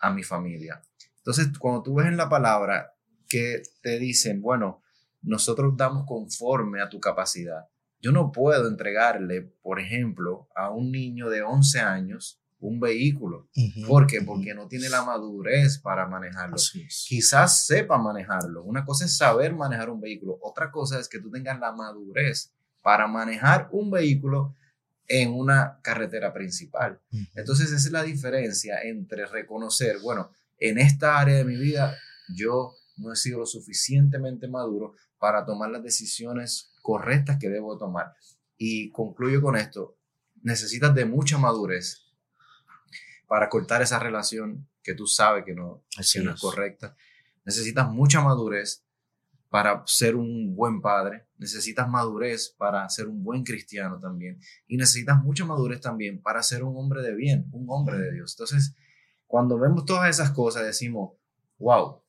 a 0.00 0.12
mi 0.12 0.22
familia? 0.22 0.82
Entonces, 1.16 1.48
cuando 1.58 1.82
tú 1.82 1.94
ves 1.94 2.08
en 2.08 2.18
la 2.18 2.28
palabra 2.28 2.92
que 3.26 3.62
te 3.80 3.98
dicen, 3.98 4.42
bueno, 4.42 4.82
nosotros 5.22 5.78
damos 5.78 6.04
conforme 6.06 6.82
a 6.82 6.90
tu 6.90 7.00
capacidad. 7.00 7.68
Yo 8.02 8.12
no 8.12 8.30
puedo 8.30 8.68
entregarle, 8.68 9.40
por 9.62 9.80
ejemplo, 9.80 10.50
a 10.54 10.68
un 10.68 10.92
niño 10.92 11.30
de 11.30 11.40
11 11.40 11.80
años 11.80 12.38
un 12.60 12.80
vehículo. 12.80 13.48
¿Por 13.86 14.06
qué? 14.06 14.22
Porque 14.22 14.54
no 14.54 14.66
tiene 14.66 14.88
la 14.88 15.04
madurez 15.04 15.78
para 15.78 16.06
manejarlo. 16.06 16.56
Quizás 17.06 17.66
sepa 17.66 17.98
manejarlo. 17.98 18.64
Una 18.64 18.84
cosa 18.84 19.04
es 19.04 19.16
saber 19.16 19.54
manejar 19.54 19.90
un 19.90 20.00
vehículo. 20.00 20.38
Otra 20.42 20.70
cosa 20.70 20.98
es 20.98 21.08
que 21.08 21.20
tú 21.20 21.30
tengas 21.30 21.58
la 21.60 21.72
madurez 21.72 22.52
para 22.82 23.06
manejar 23.06 23.68
un 23.72 23.90
vehículo 23.90 24.56
en 25.06 25.32
una 25.32 25.80
carretera 25.82 26.32
principal. 26.32 27.00
Entonces 27.34 27.66
esa 27.72 27.86
es 27.86 27.92
la 27.92 28.02
diferencia 28.02 28.82
entre 28.82 29.26
reconocer, 29.26 29.98
bueno, 30.02 30.30
en 30.58 30.78
esta 30.78 31.18
área 31.18 31.36
de 31.36 31.44
mi 31.44 31.56
vida 31.56 31.96
yo 32.34 32.74
no 32.96 33.12
he 33.12 33.16
sido 33.16 33.38
lo 33.38 33.46
suficientemente 33.46 34.48
maduro 34.48 34.94
para 35.18 35.46
tomar 35.46 35.70
las 35.70 35.82
decisiones 35.82 36.72
correctas 36.82 37.38
que 37.38 37.48
debo 37.48 37.78
tomar. 37.78 38.12
Y 38.56 38.90
concluyo 38.90 39.40
con 39.40 39.56
esto, 39.56 39.96
necesitas 40.42 40.94
de 40.94 41.04
mucha 41.04 41.38
madurez 41.38 42.07
para 43.28 43.48
cortar 43.48 43.82
esa 43.82 43.98
relación 43.98 44.66
que 44.82 44.94
tú 44.94 45.06
sabes 45.06 45.44
que 45.44 45.54
no, 45.54 45.84
es 45.98 46.16
correcta. 46.40 46.96
Necesitas 47.44 47.88
mucha 47.90 48.22
madurez 48.22 48.84
para 49.50 49.82
ser 49.86 50.16
un 50.16 50.56
buen 50.56 50.80
padre, 50.80 51.26
necesitas 51.36 51.88
madurez 51.88 52.54
para 52.58 52.88
ser 52.88 53.06
un 53.06 53.22
buen 53.22 53.44
cristiano 53.44 53.98
también 54.00 54.40
y 54.66 54.76
necesitas 54.76 55.22
mucha 55.22 55.44
madurez 55.44 55.80
también 55.80 56.20
para 56.20 56.42
ser 56.42 56.64
un 56.64 56.76
hombre 56.76 57.02
de 57.02 57.14
bien, 57.14 57.46
un 57.52 57.66
hombre 57.68 57.98
de 57.98 58.12
Dios. 58.12 58.34
Entonces, 58.34 58.74
cuando 59.26 59.58
vemos 59.58 59.84
todas 59.84 60.08
esas 60.08 60.30
cosas 60.30 60.64
decimos, 60.64 61.12
wow, 61.58 62.02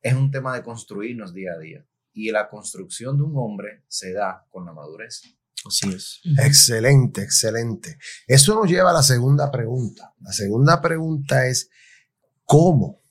es 0.00 0.14
un 0.14 0.30
tema 0.30 0.54
de 0.54 0.62
construirnos 0.62 1.34
día 1.34 1.52
a 1.54 1.58
día 1.58 1.86
y 2.12 2.30
la 2.30 2.48
construcción 2.48 3.16
de 3.16 3.24
un 3.24 3.32
hombre 3.36 3.84
se 3.88 4.12
da 4.12 4.46
con 4.50 4.64
la 4.64 4.72
madurez. 4.72 5.22
Así 5.66 5.90
es. 5.90 6.20
Excelente, 6.38 7.22
excelente. 7.22 7.98
Eso 8.26 8.54
nos 8.54 8.70
lleva 8.70 8.90
a 8.90 8.94
la 8.94 9.02
segunda 9.02 9.50
pregunta. 9.50 10.14
La 10.20 10.32
segunda 10.32 10.80
pregunta 10.80 11.46
es, 11.46 11.68
¿cómo? 12.44 13.02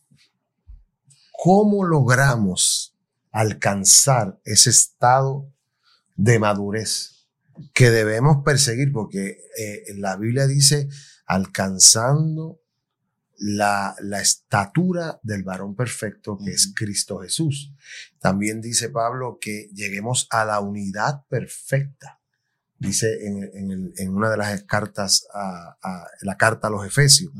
¿Cómo 1.32 1.86
logramos 1.86 2.98
alcanzar 3.32 4.39
ese 4.44 4.72
estado 4.72 5.53
de 6.15 6.39
madurez 6.39 7.27
que 7.74 7.91
debemos 7.91 8.44
perseguir? 8.44 8.91
Porque 8.91 9.38
eh, 9.58 9.84
la 9.96 10.18
Biblia 10.18 10.48
dice, 10.48 10.89
alcanzando 11.27 12.60
la, 13.38 13.96
la 14.01 14.20
estatura 14.22 15.20
del 15.24 15.44
varón 15.44 15.75
perfecto 15.75 16.38
que 16.44 16.51
es 16.51 16.74
Cristo 16.75 17.20
Jesús. 17.20 17.74
También 18.20 18.60
dice 18.60 18.89
Pablo 18.89 19.38
que 19.39 19.70
lleguemos 19.74 20.27
a 20.32 20.44
la 20.46 20.60
unidad 20.60 21.25
perfecta. 21.29 22.19
Dice 22.80 23.28
en, 23.28 23.92
en, 23.98 24.10
una 24.10 24.30
de 24.30 24.38
las 24.38 24.64
cartas, 24.64 25.28
a, 25.34 25.76
la 26.22 26.38
carta 26.38 26.68
a 26.68 26.72
los 26.72 26.86
Efesios. 26.86 27.32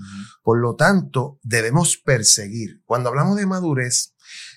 Por 0.44 0.60
lo 0.60 0.76
tanto, 0.76 1.40
debemos 1.44 1.96
perseguir. 1.98 2.82
Cuando 2.86 3.08
hablamos 3.10 3.38
de 3.38 3.46
madurez, 3.46 4.14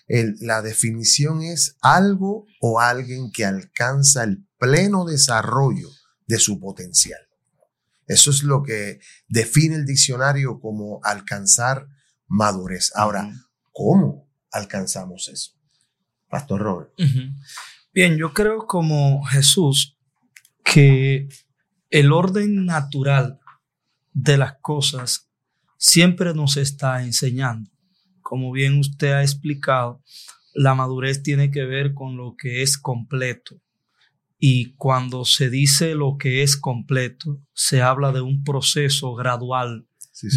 la 0.08 0.60
definición 0.60 1.42
es 1.42 1.76
algo 1.80 2.46
o 2.60 2.80
alguien 2.80 3.30
que 3.30 3.44
alcanza 3.44 4.24
el 4.24 4.44
pleno 4.58 5.04
desarrollo 5.04 5.88
de 6.26 6.38
su 6.38 6.58
potencial. 6.58 7.20
Eso 8.06 8.30
es 8.30 8.42
lo 8.42 8.62
que 8.62 8.98
define 9.28 9.76
el 9.76 9.86
diccionario 9.86 10.60
como 10.60 11.00
alcanzar 11.04 11.86
madurez. 12.26 12.90
Ahora, 12.94 13.32
¿cómo 13.72 14.28
alcanzamos 14.50 15.28
eso? 15.28 15.52
Pastor 16.28 16.60
Robert. 16.60 16.90
Bien, 17.94 18.16
yo 18.16 18.32
creo 18.32 18.66
como 18.66 19.22
Jesús 19.24 19.91
que 20.72 21.28
el 21.90 22.12
orden 22.12 22.64
natural 22.64 23.38
de 24.12 24.38
las 24.38 24.54
cosas 24.60 25.30
siempre 25.76 26.34
nos 26.34 26.56
está 26.56 27.02
enseñando. 27.02 27.70
Como 28.20 28.52
bien 28.52 28.78
usted 28.78 29.12
ha 29.12 29.22
explicado, 29.22 30.02
la 30.54 30.74
madurez 30.74 31.22
tiene 31.22 31.50
que 31.50 31.64
ver 31.64 31.92
con 31.92 32.16
lo 32.16 32.36
que 32.36 32.62
es 32.62 32.78
completo, 32.78 33.60
y 34.44 34.74
cuando 34.74 35.24
se 35.24 35.50
dice 35.50 35.94
lo 35.94 36.16
que 36.18 36.42
es 36.42 36.56
completo, 36.56 37.40
se 37.52 37.80
habla 37.80 38.10
de 38.10 38.22
un 38.22 38.42
proceso 38.42 39.14
gradual, 39.14 39.86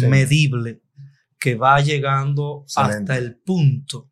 medible, 0.08 0.80
que 1.40 1.56
va 1.56 1.80
llegando 1.80 2.64
hasta 2.76 3.18
el 3.18 3.36
punto 3.36 4.10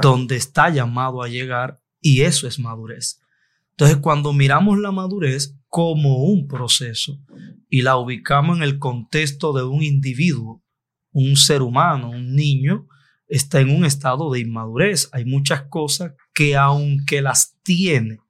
donde 0.00 0.36
está 0.36 0.70
llamado 0.70 1.24
a 1.24 1.28
llegar 1.28 1.80
y 2.00 2.20
eso 2.20 2.46
es 2.46 2.60
madurez. 2.60 3.20
Entonces, 3.78 3.98
cuando 3.98 4.32
miramos 4.32 4.78
la 4.78 4.90
madurez 4.90 5.54
como 5.68 6.24
un 6.24 6.48
proceso 6.48 7.20
y 7.68 7.82
la 7.82 7.98
ubicamos 7.98 8.56
en 8.56 8.62
el 8.62 8.78
contexto 8.78 9.52
de 9.52 9.64
un 9.64 9.82
individuo, 9.82 10.64
un 11.12 11.36
ser 11.36 11.60
humano, 11.60 12.08
un 12.08 12.34
niño, 12.34 12.88
está 13.28 13.60
en 13.60 13.68
un 13.68 13.84
estado 13.84 14.30
de 14.32 14.40
inmadurez. 14.40 15.10
Hay 15.12 15.26
muchas 15.26 15.64
cosas 15.68 16.12
que 16.32 16.56
aunque 16.56 17.20
las 17.20 17.58
tiene, 17.62 18.20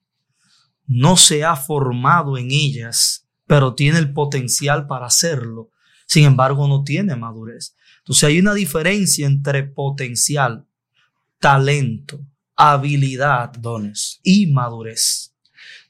no 0.84 1.16
se 1.16 1.44
ha 1.44 1.54
formado 1.54 2.38
en 2.38 2.50
ellas, 2.50 3.28
pero 3.46 3.76
tiene 3.76 3.98
el 3.98 4.12
potencial 4.12 4.88
para 4.88 5.06
hacerlo. 5.06 5.70
Sin 6.08 6.24
embargo, 6.24 6.66
no 6.66 6.82
tiene 6.82 7.14
madurez. 7.14 7.76
Entonces 7.98 8.24
hay 8.24 8.40
una 8.40 8.54
diferencia 8.54 9.28
entre 9.28 9.62
potencial, 9.62 10.66
talento, 11.38 12.26
habilidad, 12.56 13.52
dones 13.52 14.18
y 14.24 14.48
madurez. 14.48 15.35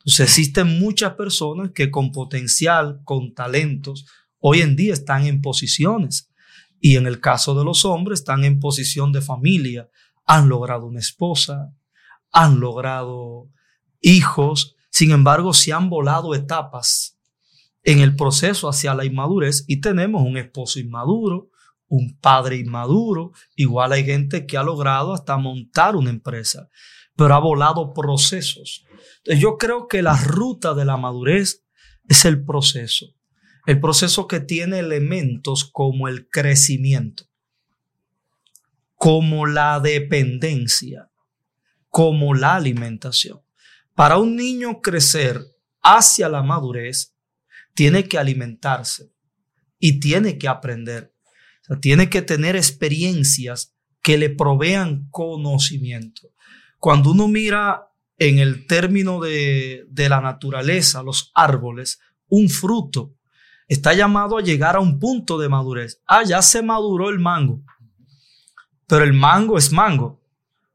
Existen 0.06 0.78
muchas 0.78 1.14
personas 1.14 1.72
que 1.72 1.90
con 1.90 2.12
potencial, 2.12 3.00
con 3.02 3.34
talentos, 3.34 4.06
hoy 4.38 4.60
en 4.60 4.76
día 4.76 4.92
están 4.92 5.26
en 5.26 5.42
posiciones. 5.42 6.30
Y 6.80 6.94
en 6.94 7.06
el 7.06 7.20
caso 7.20 7.58
de 7.58 7.64
los 7.64 7.84
hombres, 7.84 8.20
están 8.20 8.44
en 8.44 8.60
posición 8.60 9.10
de 9.10 9.20
familia, 9.20 9.88
han 10.24 10.48
logrado 10.48 10.86
una 10.86 11.00
esposa, 11.00 11.74
han 12.30 12.60
logrado 12.60 13.50
hijos, 14.00 14.76
sin 14.90 15.10
embargo, 15.10 15.52
se 15.52 15.72
han 15.72 15.90
volado 15.90 16.34
etapas 16.34 17.18
en 17.82 17.98
el 17.98 18.14
proceso 18.14 18.68
hacia 18.68 18.94
la 18.94 19.04
inmadurez 19.04 19.64
y 19.66 19.80
tenemos 19.80 20.22
un 20.22 20.36
esposo 20.36 20.78
inmaduro, 20.78 21.50
un 21.88 22.16
padre 22.18 22.56
inmaduro, 22.56 23.32
igual 23.56 23.92
hay 23.92 24.04
gente 24.04 24.46
que 24.46 24.56
ha 24.56 24.62
logrado 24.62 25.12
hasta 25.12 25.36
montar 25.36 25.96
una 25.96 26.10
empresa, 26.10 26.68
pero 27.16 27.34
ha 27.34 27.38
volado 27.38 27.92
procesos. 27.92 28.85
Yo 29.26 29.58
creo 29.58 29.88
que 29.88 30.02
la 30.02 30.16
ruta 30.16 30.74
de 30.74 30.84
la 30.84 30.96
madurez 30.96 31.64
es 32.08 32.24
el 32.24 32.44
proceso, 32.44 33.06
el 33.66 33.80
proceso 33.80 34.28
que 34.28 34.40
tiene 34.40 34.78
elementos 34.78 35.64
como 35.64 36.06
el 36.06 36.28
crecimiento, 36.28 37.24
como 38.94 39.46
la 39.46 39.80
dependencia, 39.80 41.10
como 41.88 42.34
la 42.34 42.54
alimentación. 42.54 43.40
Para 43.94 44.18
un 44.18 44.36
niño 44.36 44.80
crecer 44.80 45.40
hacia 45.82 46.28
la 46.28 46.42
madurez, 46.42 47.14
tiene 47.74 48.04
que 48.04 48.18
alimentarse 48.18 49.12
y 49.78 50.00
tiene 50.00 50.38
que 50.38 50.48
aprender. 50.48 51.12
tiene 51.80 52.08
que 52.08 52.22
tener 52.22 52.54
experiencias 52.54 53.74
que 54.00 54.16
le 54.16 54.30
provean 54.30 55.08
conocimiento. 55.10 56.28
Cuando 56.78 57.10
uno 57.10 57.26
mira 57.26 57.88
en 58.18 58.38
el 58.38 58.66
término 58.66 59.20
de, 59.20 59.86
de 59.88 60.08
la 60.08 60.20
naturaleza, 60.20 61.02
los 61.02 61.30
árboles, 61.34 62.00
un 62.28 62.48
fruto 62.48 63.14
está 63.68 63.94
llamado 63.94 64.38
a 64.38 64.42
llegar 64.42 64.76
a 64.76 64.80
un 64.80 64.98
punto 64.98 65.38
de 65.38 65.48
madurez. 65.48 66.00
Ah, 66.06 66.22
ya 66.24 66.42
se 66.42 66.62
maduró 66.62 67.10
el 67.10 67.18
mango, 67.18 67.62
pero 68.86 69.04
el 69.04 69.12
mango 69.12 69.58
es 69.58 69.72
mango. 69.72 70.22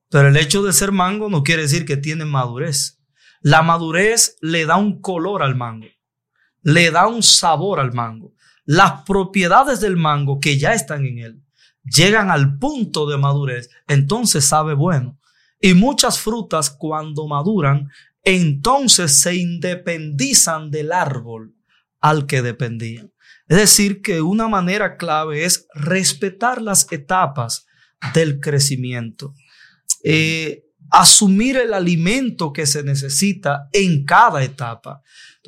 Pero 0.10 0.28
el 0.28 0.36
hecho 0.36 0.62
de 0.62 0.74
ser 0.74 0.92
mango 0.92 1.30
no 1.30 1.42
quiere 1.42 1.62
decir 1.62 1.86
que 1.86 1.96
tiene 1.96 2.26
madurez. 2.26 3.00
La 3.42 3.62
madurez 3.62 4.38
le 4.42 4.66
da 4.66 4.76
un 4.76 5.02
color 5.02 5.42
al 5.42 5.56
mango, 5.56 5.88
le 6.62 6.92
da 6.92 7.08
un 7.08 7.24
sabor 7.24 7.80
al 7.80 7.94
mango. 7.94 8.34
Las 8.66 9.04
propiedades 9.04 9.80
del 9.80 9.96
mango 9.96 10.40
que 10.40 10.60
ya 10.60 10.74
están 10.74 11.06
en 11.06 11.18
él 11.20 11.44
llegan 11.84 12.30
al 12.30 12.60
punto 12.60 13.10
de 13.10 13.18
madurez, 13.18 13.70
entonces 13.88 14.46
sabe 14.46 14.74
bueno. 14.74 15.18
Y 15.62 15.76
muchas 15.76 16.20
frutas 16.20 16.70
cuando 16.72 17.28
maduran, 17.28 17.90
entonces 18.24 19.22
se 19.22 19.36
independizan 19.36 20.72
del 20.72 20.92
árbol 20.92 21.56
al 22.00 22.26
que 22.26 22.42
dependían. 22.42 23.14
Es 23.48 23.58
decir, 23.58 24.02
que 24.02 24.22
una 24.22 24.48
manera 24.48 24.98
clave 24.98 25.46
es 25.46 25.68
respetar 25.76 26.62
las 26.62 26.92
etapas 26.92 27.68
del 28.14 28.40
crecimiento. 28.40 29.34
Eh, 30.04 30.64
asumir 30.90 31.58
el 31.58 31.74
alimento 31.74 32.52
que 32.52 32.66
se 32.66 32.84
necesita 32.84 33.70
en 33.72 34.04
cada 34.04 34.44
etapa. 34.44 35.02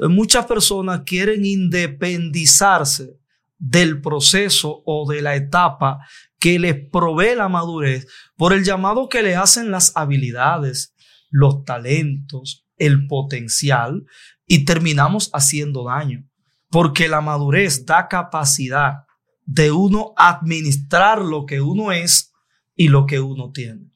Muchas 0.09 0.45
personas 0.45 1.01
quieren 1.05 1.45
independizarse 1.45 3.17
del 3.65 4.01
proceso 4.01 4.83
o 4.85 5.09
de 5.09 5.21
la 5.21 5.35
etapa 5.35 6.05
que 6.37 6.59
les 6.59 6.75
provee 6.89 7.33
la 7.33 7.47
madurez 7.47 8.07
por 8.35 8.51
el 8.51 8.65
llamado 8.65 9.07
que 9.07 9.23
le 9.23 9.37
hacen 9.37 9.71
las 9.71 9.95
habilidades, 9.95 10.93
los 11.29 11.63
talentos, 11.63 12.67
el 12.77 13.07
potencial 13.07 14.03
y 14.45 14.65
terminamos 14.65 15.29
haciendo 15.33 15.85
daño 15.85 16.27
porque 16.69 17.07
la 17.07 17.21
madurez 17.21 17.85
da 17.85 18.09
capacidad 18.09 19.05
de 19.45 19.71
uno 19.71 20.13
administrar 20.17 21.21
lo 21.21 21.45
que 21.45 21.61
uno 21.61 21.93
es 21.93 22.33
y 22.75 22.89
lo 22.89 23.05
que 23.05 23.21
uno 23.21 23.51
tiene. 23.53 23.91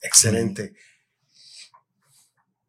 Excelente. 0.00 0.72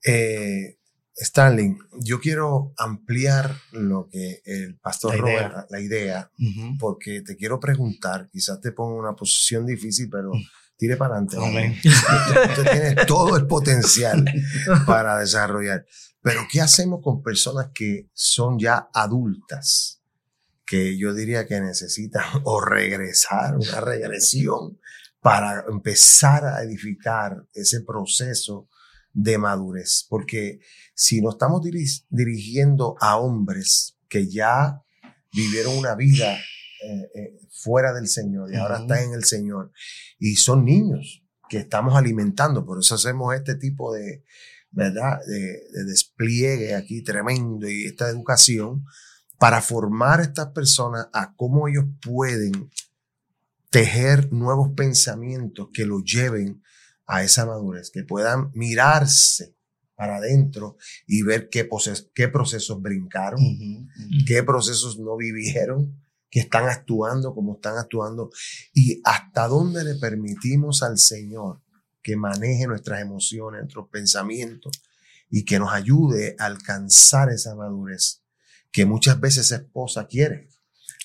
Eh, 0.03 0.81
Stanley, 1.21 1.77
yo 1.99 2.19
quiero 2.19 2.73
ampliar 2.77 3.55
lo 3.71 4.07
que 4.10 4.41
el 4.43 4.77
pastor 4.79 5.15
la 5.15 5.21
Robert, 5.21 5.51
idea. 5.51 5.67
la 5.69 5.79
idea, 5.79 6.31
porque 6.79 7.21
te 7.21 7.36
quiero 7.36 7.60
preguntar, 7.60 8.27
quizás 8.31 8.60
te 8.60 8.71
ponga 8.71 8.95
en 8.95 8.99
una 9.01 9.15
posición 9.15 9.65
difícil, 9.65 10.10
pero 10.10 10.34
mm. 10.34 10.43
tire 10.77 10.97
para 10.97 11.17
adelante. 11.17 11.38
Usted 11.88 12.71
tiene 12.71 13.05
todo 13.05 13.38
el 13.38 13.45
potencial 13.45 14.25
para 14.88 15.19
desarrollar. 15.19 15.86
Pero 16.21 16.41
¿qué 16.51 16.60
hacemos 16.60 17.01
con 17.03 17.21
personas 17.21 17.69
que 17.73 18.10
son 18.13 18.57
ya 18.57 18.89
adultas? 18.91 20.01
Que 20.65 20.97
yo 20.97 21.13
diría 21.13 21.45
que 21.45 21.62
necesitan 21.62 22.25
o 22.45 22.62
regresar, 22.62 23.57
una 23.57 23.79
regresión 23.79 24.79
para 25.19 25.65
empezar 25.69 26.45
a 26.45 26.63
edificar 26.63 27.45
ese 27.53 27.81
proceso 27.81 28.67
de 29.13 29.38
madurez, 29.38 30.06
porque 30.10 30.60
si 30.93 31.21
nos 31.21 31.36
estamos 31.36 31.62
dirigiendo 32.10 32.95
a 33.00 33.17
hombres 33.17 33.97
que 34.08 34.30
ya 34.30 34.82
vivieron 35.34 35.78
una 35.78 35.95
vida 35.95 36.36
eh, 36.36 37.10
eh, 37.15 37.39
fuera 37.50 37.93
del 37.93 38.08
Señor 38.08 38.52
y 38.52 38.58
ahora 38.58 38.80
están 38.80 39.00
en 39.00 39.13
el 39.13 39.24
Señor 39.24 39.71
y 40.19 40.36
son 40.36 40.65
niños 40.65 41.24
que 41.50 41.58
estamos 41.58 41.95
alimentando, 41.95 42.65
por 42.65 42.80
eso 42.80 42.95
hacemos 42.95 43.36
este 43.36 43.56
tipo 43.56 43.93
de, 43.93 44.24
¿verdad? 44.71 45.19
De, 45.28 45.63
de 45.71 45.84
despliegue 45.86 46.76
aquí 46.76 47.02
tremendo 47.02 47.69
y 47.69 47.86
esta 47.86 48.10
educación 48.10 48.86
para 49.38 49.62
formar 49.62 50.19
a 50.19 50.24
estas 50.24 50.47
personas 50.50 51.08
a 51.13 51.34
cómo 51.36 51.67
ellos 51.67 51.86
pueden 52.02 52.69
tejer 53.71 54.32
nuevos 54.32 54.69
pensamientos 54.76 55.69
que 55.74 55.86
los 55.86 56.04
lleven 56.04 56.62
a 57.12 57.24
esa 57.24 57.45
madurez, 57.45 57.91
que 57.91 58.06
puedan 58.06 58.52
mirarse 58.54 59.54
para 59.95 60.15
adentro 60.15 60.78
y 61.06 61.24
ver 61.24 61.50
qué, 61.50 61.67
qué 62.15 62.30
procesos 62.30 62.82
brincaron, 62.82 63.41
qué 64.26 64.43
procesos 64.43 64.97
no 64.97 65.17
vivieron, 65.17 66.02
que 66.30 66.39
están 66.39 66.69
actuando 66.69 67.36
como 67.36 67.56
están 67.56 67.78
actuando 67.78 68.32
y 68.74 69.02
hasta 69.04 69.50
dónde 69.50 69.84
le 69.84 69.95
permitimos 69.95 70.84
al 70.84 70.97
Señor 70.97 71.62
que 72.02 72.15
maneje 72.15 72.65
nuestras 72.65 73.02
emociones, 73.02 73.60
nuestros 73.63 73.89
pensamientos 73.89 74.82
y 75.30 75.43
que 75.43 75.60
nos 75.60 75.74
ayude 75.74 76.38
a 76.39 76.45
alcanzar 76.45 77.30
esa 77.30 77.56
madurez 77.56 78.24
que 78.71 78.86
muchas 78.86 79.19
veces 79.19 79.52
esposa 79.52 80.08
quiere. 80.08 80.47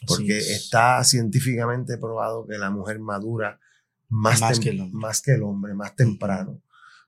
Porque 0.07 0.39
está 0.39 1.03
científicamente 1.03 1.99
probado 1.99 2.47
que 2.47 2.59
la 2.59 2.71
mujer 2.71 3.01
madura 3.01 3.59
más, 4.09 4.41
Más 4.41 4.61
que 4.61 4.71
el 4.71 4.81
hombre. 4.81 4.99
más 5.01 5.21
que 5.23 5.33
el 5.33 5.43
hombre, 5.43 5.75
más 5.75 5.95
temprano. 5.97 6.63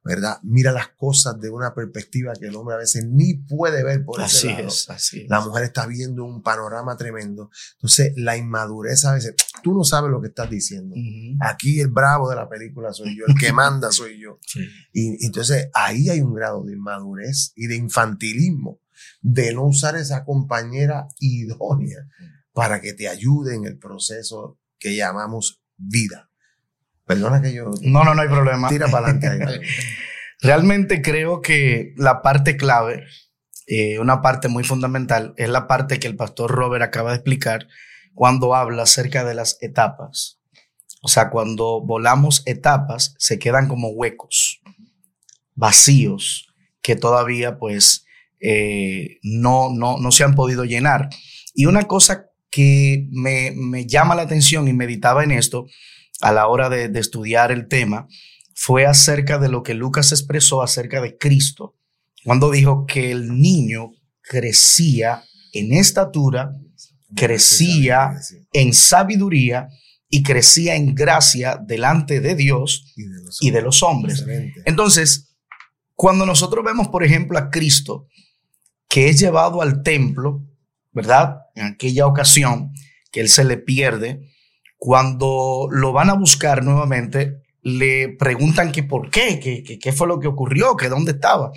¿Verdad? 0.05 0.39
Mira 0.43 0.73
las 0.73 0.89
cosas 0.91 1.39
de 1.41 1.51
una 1.51 1.75
perspectiva 1.75 2.33
que 2.33 2.47
el 2.47 2.57
hombre 2.57 2.77
a 2.77 2.79
veces 2.79 3.05
ni 3.11 3.35
puede 3.35 3.83
ver 3.85 4.05
por 4.05 4.21
ese 4.21 4.25
Así 4.25 4.49
lado. 4.49 4.69
es, 4.69 4.89
así 4.91 5.21
es. 5.23 5.29
La 5.29 5.41
mujer 5.41 5.65
está 5.65 5.87
viendo 5.87 6.25
un 6.25 6.41
panorama 6.41 6.97
tremendo. 6.97 7.51
Entonces, 7.75 8.13
la 8.17 8.37
inmadurez 8.37 9.05
a 9.05 9.13
veces, 9.15 9.35
tú 9.63 9.75
no 9.75 9.85
sabes 9.85 10.11
lo 10.11 10.23
que 10.23 10.29
estás 10.29 10.49
diciendo. 10.49 10.95
Ujú. 10.95 11.37
Aquí 11.41 11.81
el 11.81 11.89
bravo 11.89 12.31
de 12.31 12.37
la 12.37 12.49
película 12.49 12.93
soy 12.93 13.19
yo, 13.19 13.25
el 13.27 13.35
que 13.39 13.53
manda 13.53 13.91
soy 13.93 14.19
yo. 14.19 14.39
Sí. 14.47 14.61
Y 14.95 15.27
entonces 15.27 15.69
ahí 15.75 16.09
hay 16.09 16.21
un 16.21 16.33
grado 16.33 16.65
de 16.65 16.73
inmadurez 16.75 17.53
y 17.57 17.67
de 17.67 17.75
infantilismo, 17.77 18.81
de 19.21 19.53
no 19.53 19.65
usar 19.67 19.97
esa 19.97 20.25
compañera 20.25 21.09
idónea 21.19 22.07
para 22.53 22.81
que 22.81 22.95
te 22.95 23.09
ayude 23.09 23.57
en 23.57 23.65
el 23.67 23.77
proceso 23.79 24.59
que 24.79 24.97
llamamos 24.97 25.61
vida. 25.77 26.28
Perdona 27.09 27.41
que 27.41 27.55
yo 27.55 27.71
No, 27.83 28.05
no, 28.05 28.15
no 28.15 28.23
hay 28.23 28.29
problema. 28.29 28.69
tira 28.69 28.87
para 28.89 29.09
adelante. 29.09 29.61
Realmente 30.41 31.03
creo 31.03 31.41
que 31.41 31.95
la 31.97 32.23
parte 32.23 32.57
clave, 32.57 33.05
eh, 33.67 33.99
una 33.99 34.23
parte 34.23 34.47
muy 34.49 34.63
fundamental, 34.63 35.35
es 35.37 35.49
la 35.49 35.67
parte 35.67 35.99
que 35.99 36.07
el 36.07 36.15
pastor 36.15 36.51
Robert 36.53 36.85
acaba 36.85 37.11
de 37.11 37.17
explicar 37.17 37.67
cuando 38.15 38.55
habla 38.55 38.85
acerca 38.85 39.25
de 39.25 39.35
las 39.35 39.57
etapas. 39.63 40.39
O 41.01 41.09
sea, 41.09 41.31
cuando 41.31 41.81
volamos 41.81 42.43
etapas, 42.47 43.15
se 43.19 43.39
quedan 43.39 43.69
como 43.69 43.89
huecos, 43.89 44.61
vacíos, 45.55 46.55
que 46.83 46.95
todavía 46.95 47.59
pues 47.59 48.05
eh, 48.41 49.19
no, 49.23 49.71
no, 49.73 49.97
no 49.99 50.13
se 50.13 50.25
han 50.25 50.35
podido 50.35 50.65
llenar. 50.65 51.09
Y 51.55 51.67
una 51.67 51.85
cosa 51.85 52.27
que 52.51 53.09
me, 53.11 53.53
me 53.57 53.87
llama 53.87 54.15
la 54.15 54.23
atención 54.23 54.69
y 54.69 54.73
meditaba 54.73 55.25
en 55.25 55.33
esto 55.33 55.67
a 56.21 56.33
la 56.33 56.49
hora 56.49 56.69
de, 56.69 56.89
de 56.89 57.01
estudiar 57.01 57.53
el 57.53 57.69
tema, 57.69 58.09
fue 58.55 58.87
acerca 58.87 59.39
de 59.39 59.49
lo 59.49 59.63
que 59.63 59.75
Lucas 59.75 60.11
expresó 60.13 60.63
acerca 60.63 61.01
de 61.01 61.17
Cristo, 61.17 61.77
cuando 62.25 62.51
dijo 62.51 62.87
que 62.87 63.13
el 63.13 63.41
niño 63.41 63.93
crecía 64.21 65.23
en 65.53 65.73
estatura, 65.73 66.53
crecía 67.15 68.17
en 68.53 68.75
sabiduría 68.75 69.69
y 70.09 70.23
crecía 70.23 70.75
en 70.75 70.95
gracia 70.95 71.59
delante 71.65 72.21
de 72.21 72.35
Dios 72.35 72.93
Y 72.97 73.05
de 73.05 73.23
los 73.23 73.43
y 73.43 73.51
de 73.51 73.63
los 73.63 73.83
hombres. 73.83 74.25
Entonces, 74.65 75.37
cuando 75.95 76.27
nosotros 76.27 76.65
vemos, 76.65 76.89
por 76.89 77.05
ejemplo, 77.05 77.39
a 77.39 77.51
Cristo, 77.51 78.07
que 78.89 79.09
es 79.09 79.19
llevado 79.19 79.63
al 79.63 79.83
templo, 79.83 80.45
¿verdad? 80.93 81.39
En 81.55 81.67
aquella 81.67 82.07
ocasión 82.07 82.73
que 83.11 83.21
él 83.21 83.29
se 83.29 83.45
le 83.45 83.57
pierde, 83.57 84.29
cuando 84.79 85.69
lo 85.71 85.93
van 85.93 86.09
a 86.09 86.15
buscar 86.15 86.65
nuevamente, 86.65 87.43
le 87.63 88.09
preguntan 88.09 88.73
que 88.73 88.85
por 88.85 89.11
qué, 89.11 89.39
que, 89.41 89.79
qué 89.79 89.93
fue 89.93 90.07
lo 90.07 90.21
que 90.21 90.29
ocurrió, 90.29 90.77
que 90.77 90.89
dónde 90.89 91.13
estaba. 91.13 91.51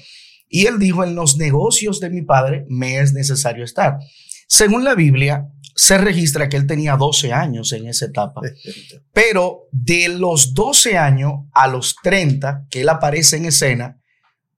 Y 0.50 0.66
él 0.66 0.80
dijo, 0.80 1.04
en 1.04 1.16
los 1.16 1.38
negocios 1.38 2.00
de 2.00 2.10
mi 2.10 2.24
padre 2.24 2.66
me 2.68 3.00
es 3.00 3.14
necesario 3.14 3.64
estar. 3.64 4.00
Según 4.48 4.84
la 4.84 4.96
Biblia, 4.96 5.48
se 5.76 5.98
registra 5.98 6.50
que 6.50 6.58
él 6.58 6.68
tenía 6.68 6.98
12 6.98 7.32
años 7.32 7.72
en 7.72 7.88
esa 7.88 8.06
etapa. 8.06 8.42
Pero 9.14 9.70
de 9.72 10.10
los 10.10 10.54
12 10.54 10.98
años 10.98 11.34
a 11.54 11.68
los 11.68 11.96
30 12.04 12.66
que 12.70 12.82
él 12.82 12.90
aparece 12.90 13.38
en 13.38 13.46
escena, 13.46 14.02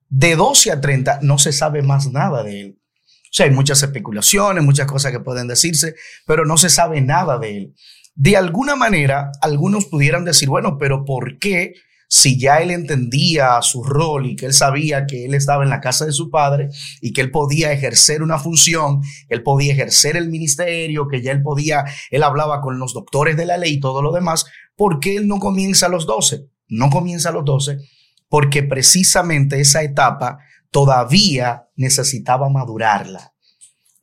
de 0.09 0.35
12 0.35 0.71
a 0.71 0.81
30 0.81 1.19
no 1.21 1.37
se 1.37 1.51
sabe 1.51 1.81
más 1.81 2.11
nada 2.11 2.43
de 2.43 2.61
él. 2.61 2.79
O 3.23 3.35
sea, 3.35 3.47
hay 3.47 3.51
muchas 3.51 3.81
especulaciones, 3.81 4.63
muchas 4.63 4.85
cosas 4.85 5.11
que 5.11 5.19
pueden 5.19 5.47
decirse, 5.47 5.95
pero 6.25 6.45
no 6.45 6.55
se 6.55 6.69
sabe 6.69 7.01
nada 7.01 7.39
de 7.39 7.57
él. 7.57 7.75
De 8.15 8.37
alguna 8.37 8.75
manera, 8.75 9.31
algunos 9.41 9.85
pudieran 9.85 10.25
decir, 10.25 10.49
bueno, 10.49 10.77
pero 10.77 11.05
¿por 11.05 11.39
qué 11.39 11.73
si 12.07 12.37
ya 12.39 12.57
él 12.57 12.69
entendía 12.69 13.59
su 13.61 13.83
rol 13.83 14.27
y 14.27 14.35
que 14.35 14.45
él 14.45 14.53
sabía 14.53 15.07
que 15.07 15.25
él 15.25 15.33
estaba 15.33 15.63
en 15.63 15.71
la 15.71 15.81
casa 15.81 16.05
de 16.05 16.11
su 16.11 16.29
padre 16.29 16.69
y 17.01 17.11
que 17.11 17.21
él 17.21 17.31
podía 17.31 17.71
ejercer 17.71 18.21
una 18.21 18.37
función, 18.37 19.01
él 19.29 19.41
podía 19.41 19.73
ejercer 19.73 20.15
el 20.15 20.29
ministerio, 20.29 21.07
que 21.07 21.23
ya 21.23 21.31
él 21.31 21.41
podía, 21.41 21.85
él 22.11 22.21
hablaba 22.21 22.61
con 22.61 22.77
los 22.77 22.93
doctores 22.93 23.35
de 23.35 23.47
la 23.47 23.57
ley 23.57 23.73
y 23.73 23.79
todo 23.79 24.03
lo 24.03 24.11
demás, 24.11 24.45
¿por 24.75 24.99
qué 24.99 25.15
él 25.15 25.27
no 25.27 25.39
comienza 25.39 25.87
a 25.87 25.89
los 25.89 26.05
12? 26.05 26.45
No 26.67 26.91
comienza 26.91 27.29
a 27.29 27.31
los 27.33 27.45
12 27.45 27.79
porque 28.33 28.63
precisamente 28.63 29.59
esa 29.59 29.83
etapa 29.83 30.39
todavía 30.71 31.67
necesitaba 31.75 32.49
madurarla. 32.49 33.32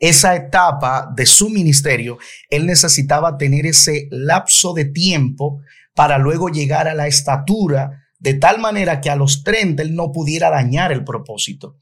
Esa 0.01 0.35
etapa 0.35 1.13
de 1.15 1.27
su 1.27 1.51
ministerio, 1.51 2.19
él 2.49 2.67
necesitaba 2.67 3.37
tener 3.37 3.67
ese 3.67 4.09
lapso 4.11 4.75
de 4.75 4.87
tiempo 4.87 5.61
para 5.95 6.19
luego 6.19 6.49
llegar 6.49 6.89
a 6.89 6.95
la 6.95 7.07
estatura 7.07 8.01
de 8.19 8.35
tal 8.35 8.61
manera 8.61 9.01
que 9.01 9.11
a 9.11 9.17
los 9.17 9.45
30 9.45 9.83
él 9.83 9.95
no 9.95 10.11
pudiera 10.11 10.51
dañar 10.51 10.91
el 10.91 11.05
propósito, 11.05 11.77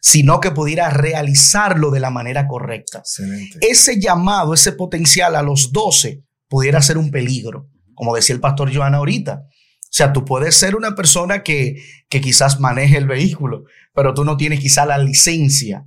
sino 0.00 0.40
que 0.40 0.50
pudiera 0.50 0.90
realizarlo 0.90 1.90
de 1.90 2.00
la 2.00 2.10
manera 2.10 2.46
correcta 2.46 2.98
Excelente. 2.98 3.58
ese 3.60 4.00
llamado, 4.00 4.54
ese 4.54 4.72
potencial 4.72 5.36
a 5.36 5.42
los 5.42 5.72
12 5.72 6.24
pudiera 6.48 6.82
ser 6.82 6.98
un 6.98 7.10
peligro, 7.10 7.68
como 7.94 8.14
decía 8.14 8.34
el 8.34 8.40
pastor 8.40 8.74
Joana 8.74 8.98
ahorita. 8.98 9.44
O 9.44 9.92
sea, 9.92 10.12
tú 10.12 10.24
puedes 10.24 10.54
ser 10.54 10.76
una 10.76 10.94
persona 10.94 11.42
que, 11.42 11.82
que 12.08 12.20
quizás 12.20 12.60
maneje 12.60 12.96
el 12.96 13.08
vehículo, 13.08 13.64
pero 13.92 14.14
tú 14.14 14.24
no 14.24 14.36
tienes 14.36 14.60
quizás 14.60 14.86
la 14.86 14.98
licencia. 14.98 15.84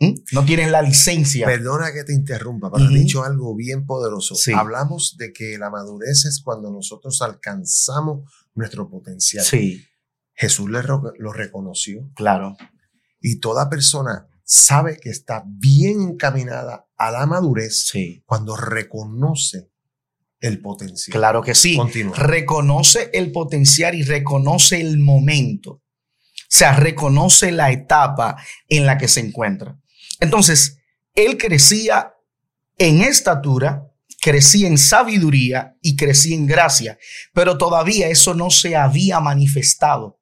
¿Mm? 0.00 0.14
No 0.32 0.44
tienes 0.44 0.70
la 0.70 0.82
licencia. 0.82 1.46
Perdona 1.46 1.92
que 1.92 2.04
te 2.04 2.12
interrumpa, 2.12 2.70
pero 2.70 2.84
has 2.84 2.90
Ujú. 2.90 2.98
dicho 2.98 3.24
algo 3.24 3.54
bien 3.54 3.86
poderoso. 3.86 4.34
Sí. 4.34 4.52
Hablamos 4.52 5.16
de 5.18 5.32
que 5.32 5.56
la 5.58 5.70
madurez 5.70 6.24
es 6.24 6.40
cuando 6.44 6.70
nosotros 6.70 7.22
alcanzamos 7.22 8.28
nuestro 8.54 8.88
potencial. 8.90 9.44
Sí, 9.44 9.84
Jesús 10.34 10.68
le 10.70 10.82
lo 10.82 11.32
reconoció 11.32 12.10
claro. 12.14 12.56
y 13.20 13.38
toda 13.38 13.70
persona 13.70 14.26
sabe 14.44 14.98
que 15.00 15.10
está 15.10 15.44
bien 15.46 16.00
encaminada 16.02 16.86
a 16.96 17.10
la 17.10 17.24
madurez 17.26 17.86
Sí, 17.86 18.22
cuando 18.26 18.56
reconoce 18.56 19.70
el 20.40 20.60
potencial. 20.60 21.16
claro 21.16 21.40
que 21.42 21.54
sí. 21.54 21.76
Continúa. 21.76 22.16
Reconoce 22.16 23.10
el 23.14 23.32
potencial 23.32 23.94
y 23.94 24.02
reconoce 24.02 24.80
el 24.80 24.98
momento. 24.98 25.70
O 25.70 25.82
sea, 26.56 26.76
reconoce 26.76 27.50
la 27.52 27.72
etapa 27.72 28.36
en 28.68 28.86
la 28.86 28.98
que 28.98 29.08
se 29.08 29.20
encuentra. 29.20 29.80
Entonces, 30.20 30.78
él 31.14 31.36
crecía 31.38 32.14
en 32.78 33.00
estatura, 33.00 33.90
crecía 34.20 34.68
en 34.68 34.78
sabiduría 34.78 35.76
y 35.80 35.96
crecía 35.96 36.34
en 36.34 36.46
gracia, 36.46 36.98
pero 37.32 37.58
todavía 37.58 38.08
eso 38.08 38.34
no 38.34 38.50
se 38.50 38.76
había 38.76 39.20
manifestado. 39.20 40.18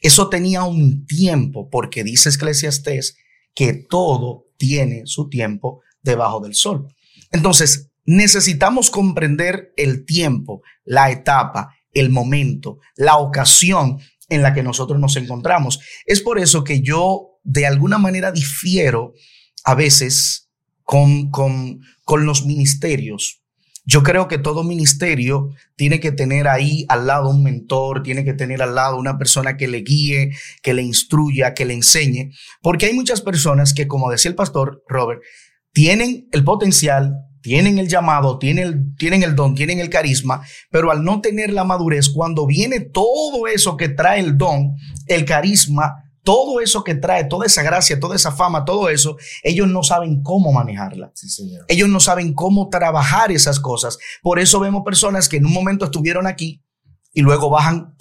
Eso 0.00 0.28
tenía 0.28 0.64
un 0.64 1.06
tiempo, 1.06 1.70
porque 1.70 2.04
dice 2.04 2.28
Eclesiastés 2.28 3.16
que 3.54 3.72
todo 3.72 4.46
tiene 4.58 5.02
su 5.06 5.28
tiempo 5.28 5.80
debajo 6.02 6.40
del 6.40 6.54
sol. 6.54 6.88
Entonces, 7.30 7.90
necesitamos 8.04 8.90
comprender 8.90 9.72
el 9.76 10.04
tiempo, 10.04 10.62
la 10.84 11.10
etapa, 11.10 11.74
el 11.92 12.10
momento, 12.10 12.80
la 12.96 13.16
ocasión 13.16 13.98
en 14.28 14.42
la 14.42 14.52
que 14.52 14.62
nosotros 14.62 14.98
nos 15.00 15.16
encontramos. 15.16 15.80
Es 16.06 16.20
por 16.20 16.38
eso 16.38 16.64
que 16.64 16.80
yo 16.82 17.38
de 17.42 17.66
alguna 17.66 17.98
manera 17.98 18.32
difiero 18.32 19.14
a 19.64 19.74
veces 19.74 20.50
con, 20.82 21.30
con, 21.30 21.80
con 22.04 22.26
los 22.26 22.46
ministerios. 22.46 23.40
Yo 23.86 24.02
creo 24.02 24.28
que 24.28 24.38
todo 24.38 24.64
ministerio 24.64 25.50
tiene 25.76 26.00
que 26.00 26.10
tener 26.10 26.48
ahí 26.48 26.86
al 26.88 27.06
lado 27.06 27.28
un 27.28 27.42
mentor, 27.42 28.02
tiene 28.02 28.24
que 28.24 28.32
tener 28.32 28.62
al 28.62 28.74
lado 28.74 28.96
una 28.96 29.18
persona 29.18 29.58
que 29.58 29.68
le 29.68 29.82
guíe, 29.82 30.32
que 30.62 30.72
le 30.72 30.82
instruya, 30.82 31.52
que 31.52 31.66
le 31.66 31.74
enseñe, 31.74 32.30
porque 32.62 32.86
hay 32.86 32.94
muchas 32.94 33.20
personas 33.20 33.74
que, 33.74 33.86
como 33.86 34.10
decía 34.10 34.30
el 34.30 34.36
pastor 34.36 34.82
Robert, 34.88 35.20
tienen 35.72 36.28
el 36.32 36.44
potencial, 36.44 37.14
tienen 37.42 37.78
el 37.78 37.88
llamado, 37.88 38.38
tienen 38.38 38.64
el, 38.66 38.96
tienen 38.96 39.22
el 39.22 39.36
don, 39.36 39.54
tienen 39.54 39.80
el 39.80 39.90
carisma, 39.90 40.40
pero 40.70 40.90
al 40.90 41.04
no 41.04 41.20
tener 41.20 41.52
la 41.52 41.64
madurez, 41.64 42.08
cuando 42.08 42.46
viene 42.46 42.80
todo 42.80 43.46
eso 43.48 43.76
que 43.76 43.90
trae 43.90 44.20
el 44.20 44.38
don, 44.38 44.76
el 45.08 45.26
carisma, 45.26 46.03
todo 46.24 46.60
eso 46.60 46.82
que 46.82 46.94
trae, 46.94 47.24
toda 47.24 47.46
esa 47.46 47.62
gracia, 47.62 48.00
toda 48.00 48.16
esa 48.16 48.32
fama, 48.32 48.64
todo 48.64 48.88
eso, 48.88 49.16
ellos 49.42 49.68
no 49.68 49.82
saben 49.82 50.22
cómo 50.22 50.52
manejarla. 50.52 51.12
Sí, 51.14 51.28
señor. 51.28 51.66
Ellos 51.68 51.88
no 51.88 52.00
saben 52.00 52.32
cómo 52.32 52.70
trabajar 52.70 53.30
esas 53.30 53.60
cosas. 53.60 53.98
Por 54.22 54.40
eso 54.40 54.58
vemos 54.58 54.82
personas 54.84 55.28
que 55.28 55.36
en 55.36 55.46
un 55.46 55.52
momento 55.52 55.84
estuvieron 55.84 56.26
aquí 56.26 56.64
y 57.12 57.20
luego 57.20 57.50
bajan. 57.50 57.94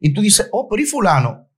Y 0.00 0.14
tú 0.14 0.22
dices, 0.22 0.48
oh, 0.52 0.68
pero 0.68 0.82
¿y 0.82 0.86
fulano? 0.86 1.48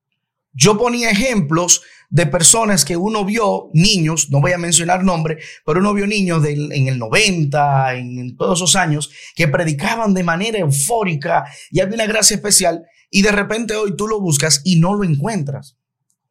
Yo 0.53 0.79
ponía 0.79 1.11
ejemplos 1.11 1.83
de 2.09 2.27
personas 2.27 2.85
que 2.85 2.97
uno 2.97 3.25
vio, 3.25 3.69
niños, 3.75 4.31
no 4.31 4.41
voy 4.41 4.53
a 4.53 4.59
mencionar 4.59 5.05
nombre, 5.05 5.39
pero 5.67 5.81
uno 5.81 5.93
vio 5.93 6.07
niños 6.07 6.43
en 6.47 6.89
el 6.89 6.99
90, 6.99 7.95
en, 7.97 8.19
en 8.19 8.37
todos 8.37 8.61
esos 8.61 8.75
años, 8.75 9.11
que 9.35 9.49
predicaban 9.49 10.15
de 10.15 10.23
manera 10.23 10.59
eufórica 10.59 11.45
y 11.71 11.81
había 11.81 11.97
una 11.97 12.07
gracia 12.07 12.37
especial 12.37 12.87
y 13.11 13.23
de 13.23 13.33
repente 13.33 13.75
hoy 13.77 13.97
tú 13.97 14.09
lo 14.09 14.21
buscas 14.21 14.63
y 14.65 14.77
no 14.77 14.95
lo 14.95 15.05
encuentras. 15.05 15.76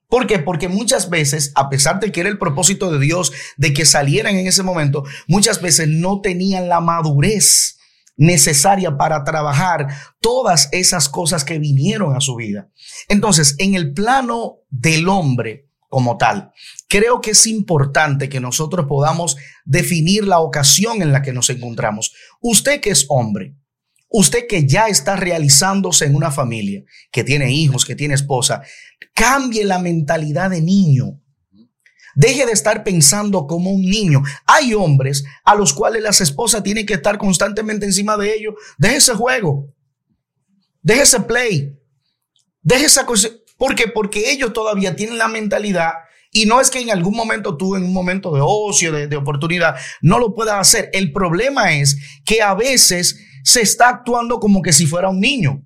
¿Por 0.08 0.28
qué? 0.28 0.40
Porque 0.40 0.68
muchas 0.68 1.10
veces, 1.10 1.52
a 1.56 1.70
pesar 1.70 2.00
de 2.00 2.12
que 2.12 2.22
era 2.22 2.30
el 2.30 2.38
propósito 2.38 2.92
de 2.92 3.00
Dios 3.00 3.32
de 3.58 3.74
que 3.74 3.86
salieran 3.86 4.36
en 4.36 4.48
ese 4.48 4.64
momento, 4.64 5.04
muchas 5.28 5.62
veces 5.62 5.88
no 5.88 6.22
tenían 6.22 6.70
la 6.70 6.80
madurez 6.80 7.78
necesaria 8.18 8.98
para 8.98 9.24
trabajar 9.24 9.88
todas 10.22 10.70
esas 10.72 11.10
cosas 11.10 11.44
que 11.44 11.60
vinieron 11.60 12.16
a 12.16 12.22
su 12.22 12.36
vida. 12.36 12.70
Entonces, 13.10 13.56
en 13.60 13.76
el 13.76 13.94
plano 13.94 14.60
del 14.70 15.10
hombre 15.10 15.70
como 15.90 16.18
tal, 16.18 16.52
creo 16.88 17.22
que 17.22 17.32
es 17.32 17.46
importante 17.48 18.30
que 18.30 18.40
nosotros 18.40 18.86
podamos 18.88 19.38
definir 19.66 20.26
la 20.28 20.40
ocasión 20.40 21.02
en 21.02 21.12
la 21.12 21.22
que 21.22 21.34
nos 21.34 21.50
encontramos. 21.50 22.14
Usted 22.42 22.82
que 22.82 22.92
es 22.92 23.06
hombre, 23.10 23.56
usted 24.18 24.48
que 24.48 24.66
ya 24.66 24.88
está 24.88 25.18
realizándose 25.18 26.06
en 26.06 26.16
una 26.16 26.32
familia, 26.32 26.84
que 27.12 27.26
tiene 27.26 27.52
hijos, 27.52 27.84
que 27.84 27.96
tiene 27.96 28.14
esposa, 28.14 28.62
cambie 29.14 29.66
la 29.66 29.78
mentalidad 29.78 30.52
de 30.52 30.62
niño. 30.62 31.22
Deje 32.16 32.46
de 32.46 32.54
estar 32.54 32.86
pensando 32.86 33.46
como 33.46 33.72
un 33.72 33.82
niño. 33.82 34.24
Hay 34.46 34.74
hombres 34.74 35.26
a 35.44 35.54
los 35.54 35.74
cuales 35.74 36.02
las 36.02 36.22
esposas 36.22 36.64
tienen 36.64 36.86
que 36.86 36.94
estar 36.94 37.18
constantemente 37.18 37.86
encima 37.86 38.16
de 38.16 38.34
ellos. 38.34 38.56
Deje 38.78 38.96
ese 38.96 39.16
juego. 39.16 39.74
Deje 40.82 41.02
ese 41.02 41.20
play. 41.20 41.78
Deje 42.62 42.86
esa 42.86 43.06
cosa. 43.06 43.28
¿Por 43.58 43.76
qué? 43.76 43.90
Porque 43.90 44.32
ellos 44.32 44.54
todavía 44.54 44.96
tienen 44.96 45.18
la 45.18 45.28
mentalidad 45.28 45.92
y 46.32 46.46
no 46.46 46.62
es 46.62 46.70
que 46.70 46.80
en 46.80 46.90
algún 46.90 47.16
momento 47.16 47.58
tú, 47.58 47.76
en 47.76 47.84
un 47.84 47.94
momento 47.94 48.34
de 48.34 48.42
ocio, 48.42 48.94
de, 48.94 49.08
de, 49.08 49.16
oportunidad, 49.18 49.76
no 50.02 50.20
lo 50.20 50.34
puedas 50.34 50.56
hacer. 50.56 50.90
El 50.94 51.12
problema 51.12 51.74
es 51.74 51.98
que 52.26 52.42
a 52.42 52.54
veces 52.54 53.20
se 53.46 53.62
está 53.62 53.90
actuando 53.90 54.40
como 54.40 54.62
que 54.64 54.74
si 54.74 54.88
fuera 54.88 55.08
un 55.08 55.22
niño. 55.22 55.64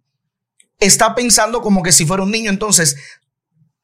Está 0.80 1.15
pensando 1.15 1.62
como 1.62 1.82
que 1.82 1.94
si 1.94 2.06
fuera 2.06 2.24
un 2.24 2.32
niño. 2.32 2.52
Entonces, 2.52 2.98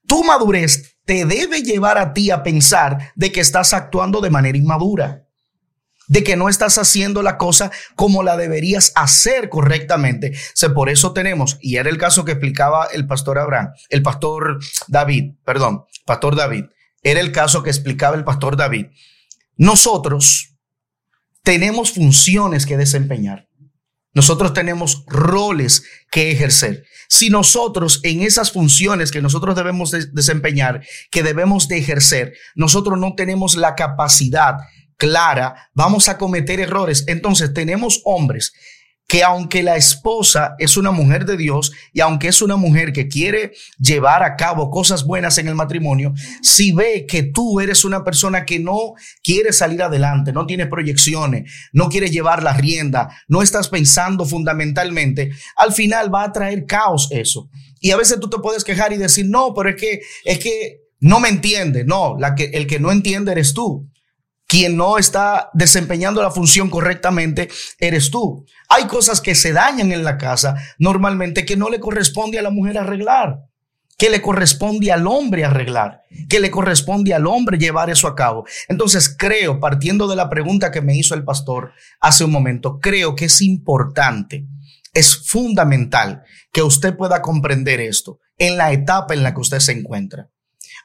tu 0.06 0.24
madurez 0.24 0.98
te 1.06 1.26
debe 1.26 1.62
llevar 1.62 1.98
a 1.98 2.14
ti 2.14 2.30
a 2.30 2.44
pensar 2.44 3.14
de 3.16 3.32
que 3.32 3.40
estás 3.40 3.74
actuando 3.74 4.20
de 4.20 4.30
manera 4.30 4.58
inmadura, 4.58 5.26
de 6.08 6.24
que 6.26 6.36
no 6.36 6.50
estás 6.50 6.78
haciendo 6.78 7.22
la 7.22 7.38
cosa 7.38 7.72
como 7.96 8.22
la 8.22 8.36
deberías 8.36 8.92
hacer 8.96 9.48
correctamente. 9.50 10.34
O 10.62 10.74
por 10.74 10.90
eso 10.90 11.14
tenemos, 11.14 11.58
y 11.62 11.78
era 11.78 11.90
el 11.90 11.98
caso 11.98 12.26
que 12.26 12.34
explicaba 12.34 12.88
el 12.92 13.08
pastor 13.08 13.40
Abraham, 13.40 13.70
el 13.90 14.02
pastor 14.04 14.60
David, 14.88 15.36
perdón, 15.46 15.86
pastor 16.06 16.36
David, 16.36 16.66
era 17.02 17.22
el 17.22 17.32
caso 17.32 17.64
que 17.64 17.70
explicaba 17.70 18.18
el 18.18 18.26
pastor 18.26 18.58
David. 18.58 18.88
Nosotros 19.56 20.58
tenemos 21.44 21.94
funciones 21.94 22.66
que 22.66 22.76
desempeñar. 22.76 23.48
Nosotros 24.16 24.54
tenemos 24.54 25.04
roles 25.06 25.84
que 26.10 26.32
ejercer. 26.32 26.86
Si 27.08 27.30
nosotros 27.30 28.00
en 28.04 28.24
esas 28.24 28.52
funciones 28.52 29.12
que 29.12 29.22
nosotros 29.22 29.56
debemos 29.56 29.92
de 29.92 30.08
desempeñar, 30.08 30.84
que 31.12 31.22
debemos 31.22 31.68
de 31.68 31.78
ejercer, 31.78 32.34
nosotros 32.56 32.98
no 32.98 33.14
tenemos 33.14 33.56
la 33.56 33.76
capacidad 33.76 34.56
clara, 34.98 35.70
vamos 35.74 36.10
a 36.10 36.18
cometer 36.18 36.60
errores. 36.60 37.04
Entonces 37.08 37.54
tenemos 37.54 38.02
hombres 38.06 38.54
que 39.08 39.24
aunque 39.24 39.62
la 39.62 39.76
esposa 39.76 40.56
es 40.58 40.78
una 40.78 40.92
mujer 40.92 41.26
de 41.26 41.38
Dios 41.38 41.72
y 41.94 42.02
aunque 42.02 42.28
es 42.28 42.42
una 42.42 42.56
mujer 42.56 42.92
que 42.92 43.08
quiere 43.08 43.54
llevar 43.80 44.24
a 44.24 44.36
cabo 44.36 44.72
cosas 44.72 45.06
buenas 45.06 45.38
en 45.38 45.48
el 45.48 45.56
matrimonio, 45.56 46.14
si 46.42 46.72
ve 46.72 47.06
que 47.08 47.24
tú 47.24 47.60
eres 47.60 47.86
una 47.86 48.04
persona 48.04 48.46
que 48.46 48.60
no 48.60 48.94
quiere 49.24 49.54
salir 49.54 49.84
adelante, 49.84 50.34
no 50.34 50.46
tiene 50.46 50.66
proyecciones, 50.66 51.52
no 51.72 51.90
quiere 51.90 52.10
llevar 52.10 52.42
la 52.42 52.54
rienda, 52.54 53.10
no 53.28 53.42
estás 53.42 53.70
pensando 53.70 54.26
fundamentalmente, 54.26 55.32
al 55.56 55.72
final 55.72 56.14
va 56.14 56.24
a 56.24 56.32
traer 56.32 56.66
caos 56.66 57.10
eso. 57.12 57.50
Y 57.80 57.92
a 57.92 57.98
veces 57.98 58.20
tú 58.20 58.30
te 58.30 58.40
puedes 58.40 58.64
quejar 58.64 58.94
y 58.94 58.98
decir, 58.98 59.28
no, 59.28 59.54
pero 59.54 59.70
es 59.70 59.76
que, 59.76 60.02
es 60.24 60.40
que 60.40 60.80
no 61.00 61.20
me 61.20 61.30
entiende. 61.30 61.84
No, 61.86 62.16
la 62.18 62.34
que, 62.34 62.46
el 62.46 62.66
que 62.66 62.80
no 62.80 62.92
entiende 62.92 63.32
eres 63.32 63.54
tú 63.54 63.88
quien 64.48 64.78
no 64.78 64.98
está 64.98 65.50
desempeñando 65.54 66.22
la 66.22 66.32
función 66.32 66.70
correctamente 66.70 67.50
eres 67.80 68.12
tú. 68.12 68.46
Hay 68.70 68.86
cosas 68.86 69.22
que 69.22 69.36
se 69.36 69.54
dañan 69.54 69.92
en 69.92 70.04
la 70.04 70.18
casa 70.18 70.56
normalmente 70.78 71.46
que 71.46 71.58
no 71.58 71.70
le 71.70 71.80
corresponde 71.80 72.40
a 72.40 72.42
la 72.42 72.52
mujer 72.52 72.78
arreglar, 72.78 73.40
que 73.98 74.10
le 74.10 74.22
corresponde 74.22 74.92
al 74.92 75.08
hombre 75.08 75.46
arreglar, 75.46 76.04
que 76.30 76.40
le 76.40 76.52
corresponde 76.52 77.14
al 77.14 77.28
hombre 77.28 77.58
llevar 77.58 77.90
eso 77.90 78.08
a 78.08 78.16
cabo. 78.16 78.46
Entonces 78.68 79.14
creo, 79.18 79.60
partiendo 79.60 80.08
de 80.08 80.16
la 80.16 80.30
pregunta 80.30 80.72
que 80.72 80.82
me 80.82 80.96
hizo 80.96 81.16
el 81.16 81.24
pastor 81.24 81.72
hace 82.00 82.24
un 82.24 82.32
momento, 82.32 82.80
creo 82.80 83.16
que 83.16 83.26
es 83.26 83.42
importante, 83.42 84.46
es 84.94 85.28
fundamental 85.28 86.24
que 86.52 86.62
usted 86.62 86.96
pueda 86.96 87.22
comprender 87.22 87.80
esto 87.80 88.20
en 88.38 88.58
la 88.58 88.72
etapa 88.72 89.14
en 89.14 89.24
la 89.24 89.34
que 89.34 89.42
usted 89.42 89.60
se 89.60 89.72
encuentra 89.72 90.30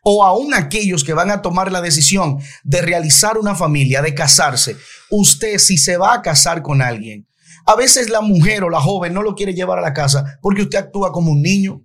o 0.02 0.24
aún 0.24 0.54
aquellos 0.54 1.04
que 1.04 1.14
van 1.14 1.30
a 1.30 1.42
tomar 1.42 1.70
la 1.70 1.80
decisión 1.80 2.38
de 2.64 2.82
realizar 2.82 3.38
una 3.38 3.54
familia, 3.54 4.02
de 4.02 4.14
casarse, 4.14 4.76
usted 5.10 5.58
si 5.58 5.78
se 5.78 5.96
va 5.96 6.14
a 6.14 6.22
casar 6.22 6.62
con 6.62 6.82
alguien, 6.82 7.26
a 7.66 7.76
veces 7.76 8.10
la 8.10 8.20
mujer 8.20 8.64
o 8.64 8.70
la 8.70 8.80
joven 8.80 9.14
no 9.14 9.22
lo 9.22 9.34
quiere 9.34 9.54
llevar 9.54 9.78
a 9.78 9.82
la 9.82 9.92
casa 9.92 10.38
porque 10.40 10.62
usted 10.62 10.78
actúa 10.78 11.12
como 11.12 11.32
un 11.32 11.42
niño, 11.42 11.82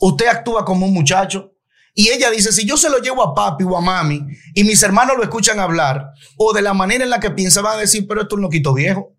usted 0.00 0.26
actúa 0.26 0.64
como 0.64 0.86
un 0.86 0.94
muchacho. 0.94 1.50
Y 1.94 2.08
ella 2.08 2.30
dice, 2.30 2.52
si 2.52 2.64
yo 2.64 2.78
se 2.78 2.88
lo 2.88 2.98
llevo 3.00 3.22
a 3.22 3.34
papi 3.34 3.64
o 3.64 3.76
a 3.76 3.82
mami 3.82 4.24
y 4.54 4.64
mis 4.64 4.82
hermanos 4.82 5.14
lo 5.18 5.24
escuchan 5.24 5.60
hablar, 5.60 6.06
o 6.38 6.54
de 6.54 6.62
la 6.62 6.72
manera 6.72 7.04
en 7.04 7.10
la 7.10 7.20
que 7.20 7.30
piensa, 7.30 7.60
van 7.60 7.76
a 7.76 7.80
decir, 7.80 8.06
pero 8.08 8.22
esto 8.22 8.34
es 8.34 8.38
un 8.38 8.42
loquito 8.42 8.72
viejo. 8.72 9.14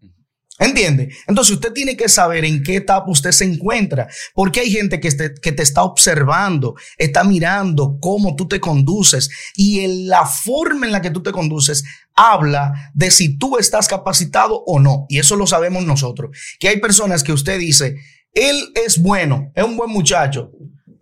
¿Entiende? 0.59 1.09
Entonces 1.27 1.55
usted 1.55 1.73
tiene 1.73 1.97
que 1.97 2.07
saber 2.07 2.45
en 2.45 2.61
qué 2.61 2.75
etapa 2.75 3.09
usted 3.09 3.31
se 3.31 3.43
encuentra, 3.43 4.07
porque 4.35 4.59
hay 4.59 4.69
gente 4.69 4.99
que, 4.99 5.09
te, 5.11 5.33
que 5.33 5.51
te 5.51 5.63
está 5.63 5.81
observando, 5.81 6.75
está 6.97 7.23
mirando 7.23 7.97
cómo 7.99 8.35
tú 8.35 8.47
te 8.47 8.59
conduces 8.59 9.31
y 9.55 9.79
en 9.79 10.07
la 10.07 10.27
forma 10.27 10.85
en 10.85 10.91
la 10.91 11.01
que 11.01 11.09
tú 11.09 11.23
te 11.23 11.31
conduces 11.31 11.83
habla 12.15 12.91
de 12.93 13.09
si 13.09 13.37
tú 13.37 13.57
estás 13.57 13.87
capacitado 13.87 14.63
o 14.67 14.79
no. 14.79 15.07
Y 15.09 15.17
eso 15.17 15.35
lo 15.35 15.47
sabemos 15.47 15.85
nosotros, 15.85 16.37
que 16.59 16.69
hay 16.69 16.79
personas 16.79 17.23
que 17.23 17.33
usted 17.33 17.57
dice, 17.57 17.95
él 18.33 18.71
es 18.75 19.01
bueno, 19.01 19.51
es 19.55 19.63
un 19.63 19.75
buen 19.75 19.89
muchacho, 19.89 20.51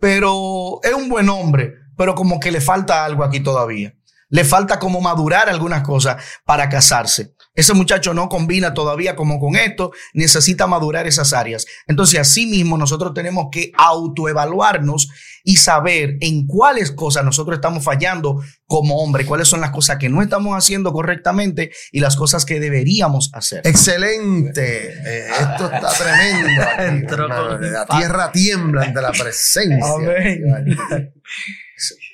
pero 0.00 0.80
es 0.82 0.94
un 0.94 1.10
buen 1.10 1.28
hombre, 1.28 1.74
pero 1.96 2.14
como 2.14 2.40
que 2.40 2.50
le 2.50 2.62
falta 2.62 3.04
algo 3.04 3.22
aquí 3.22 3.40
todavía. 3.40 3.94
Le 4.32 4.44
falta 4.44 4.78
como 4.78 5.02
madurar 5.02 5.50
algunas 5.50 5.82
cosas 5.82 6.22
para 6.46 6.70
casarse. 6.70 7.34
Ese 7.54 7.74
muchacho 7.74 8.14
no 8.14 8.30
combina 8.30 8.72
todavía 8.72 9.14
como 9.14 9.38
con 9.38 9.56
esto, 9.56 9.92
necesita 10.14 10.66
madurar 10.66 11.06
esas 11.06 11.34
áreas. 11.34 11.66
Entonces, 11.86 12.18
así 12.18 12.46
mismo 12.46 12.78
nosotros 12.78 13.12
tenemos 13.12 13.48
que 13.52 13.72
autoevaluarnos 13.76 15.10
y 15.44 15.56
saber 15.56 16.16
en 16.20 16.46
cuáles 16.46 16.92
cosas 16.92 17.26
nosotros 17.26 17.56
estamos 17.56 17.84
fallando 17.84 18.42
como 18.64 19.02
hombre, 19.02 19.26
cuáles 19.26 19.48
son 19.48 19.60
las 19.60 19.70
cosas 19.70 19.98
que 19.98 20.08
no 20.08 20.22
estamos 20.22 20.56
haciendo 20.56 20.94
correctamente 20.94 21.70
y 21.90 22.00
las 22.00 22.16
cosas 22.16 22.46
que 22.46 22.58
deberíamos 22.58 23.30
hacer. 23.34 23.60
Excelente. 23.64 24.94
Eh, 24.94 25.28
esto 25.28 25.70
está 25.70 25.92
tremendo. 25.92 27.60
la 27.70 27.84
tierra 27.84 28.32
tiembla 28.32 28.84
ante 28.84 29.02
la 29.02 29.12
presencia. 29.12 29.86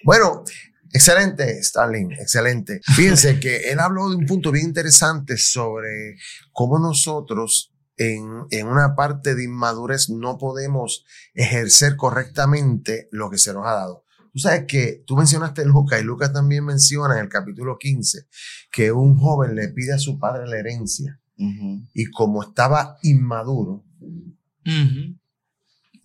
Bueno, 0.03 0.43
Excelente, 0.93 1.59
Stalin, 1.61 2.13
excelente. 2.13 2.81
Fíjense 2.95 3.39
que 3.39 3.71
él 3.71 3.79
habló 3.81 4.11
de 4.11 4.17
un 4.17 4.27
punto 4.27 4.51
bien 4.51 4.67
interesante 4.67 5.37
sobre 5.37 6.17
cómo 6.53 6.79
nosotros 6.79 7.75
en, 7.97 8.47
en, 8.51 8.67
una 8.69 8.95
parte 8.95 9.35
de 9.35 9.45
inmadurez 9.45 10.09
no 10.09 10.39
podemos 10.39 11.05
ejercer 11.35 11.97
correctamente 11.97 13.09
lo 13.11 13.29
que 13.29 13.39
se 13.39 13.53
nos 13.53 13.67
ha 13.67 13.73
dado. 13.73 14.05
Tú 14.33 14.39
sabes 14.39 14.65
que 14.67 15.03
tú 15.07 15.17
mencionaste 15.17 15.65
Lucas 15.65 16.01
y 16.01 16.05
Lucas 16.05 16.33
también 16.33 16.65
menciona 16.65 17.15
en 17.15 17.25
el 17.25 17.29
capítulo 17.29 17.77
15 17.77 18.27
que 18.71 18.93
un 18.93 19.19
joven 19.19 19.57
le 19.57 19.69
pide 19.69 19.95
a 19.95 19.99
su 19.99 20.19
padre 20.19 20.47
la 20.47 20.59
herencia 20.59 21.21
y 21.95 22.07
como 22.07 22.43
estaba 22.43 22.99
inmaduro, 23.03 23.85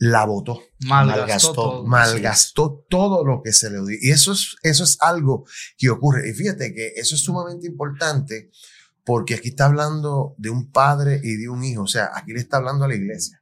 la 0.04 0.26
votó. 0.26 0.62
Malgastó, 0.82 1.54
todo. 1.54 1.86
malgastó 1.86 2.86
todo 2.90 3.26
lo 3.26 3.42
que 3.42 3.54
se 3.54 3.70
le 3.70 3.78
dio. 3.78 3.98
Y 4.02 4.12
eso 4.12 4.34
es, 4.34 4.58
eso 4.62 4.84
es 4.84 4.98
algo 5.00 5.46
que 5.78 5.90
ocurre. 5.90 6.30
Y 6.30 6.34
fíjate 6.34 6.74
que 6.74 6.88
eso 6.98 7.16
es 7.16 7.22
sumamente 7.22 7.68
importante 7.68 8.52
porque 9.06 9.36
aquí 9.36 9.50
está 9.50 9.66
hablando 9.66 10.36
de 10.38 10.50
un 10.50 10.72
padre 10.72 11.22
y 11.24 11.38
de 11.38 11.48
un 11.48 11.64
hijo. 11.64 11.84
O 11.84 11.88
sea, 11.88 12.12
aquí 12.14 12.34
le 12.34 12.40
está 12.40 12.58
hablando 12.58 12.84
a 12.84 12.90
la 12.90 12.96
iglesia. 12.96 13.42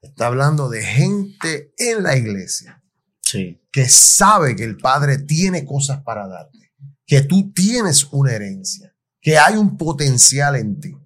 Está 0.00 0.28
hablando 0.28 0.70
de 0.70 0.82
gente 0.82 1.74
en 1.76 2.04
la 2.04 2.16
iglesia. 2.16 2.82
Sí. 3.20 3.60
Que 3.70 3.86
sabe 3.86 4.56
que 4.56 4.64
el 4.64 4.78
padre 4.78 5.18
tiene 5.18 5.66
cosas 5.66 6.02
para 6.02 6.26
darte. 6.26 6.72
Que 7.04 7.20
tú 7.20 7.52
tienes 7.52 8.06
una 8.12 8.32
herencia. 8.32 8.96
Que 9.20 9.36
hay 9.36 9.56
un 9.56 9.76
potencial 9.76 10.56
en 10.56 10.80
ti. 10.80 10.96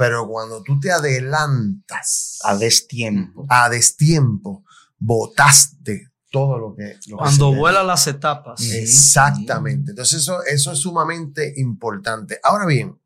Pero 0.00 0.26
cuando 0.26 0.62
tú 0.62 0.80
te 0.80 0.90
adelantas 0.90 2.38
a 2.44 2.56
destiempo, 2.56 3.44
a 3.50 3.68
destiempo, 3.68 4.64
votaste 4.98 6.08
todo 6.30 6.58
lo 6.58 6.74
que... 6.74 6.96
lo 7.08 7.18
Cuando 7.18 7.50
se 7.52 7.58
vuela 7.58 7.82
las 7.82 8.06
etapas. 8.06 8.62
Exactamente. 8.62 9.90
Entonces 9.90 10.22
eso, 10.22 10.42
eso 10.44 10.72
es 10.72 10.78
sumamente 10.78 11.52
importante. 11.56 12.40
Ahora 12.42 12.64
bien, 12.64 12.98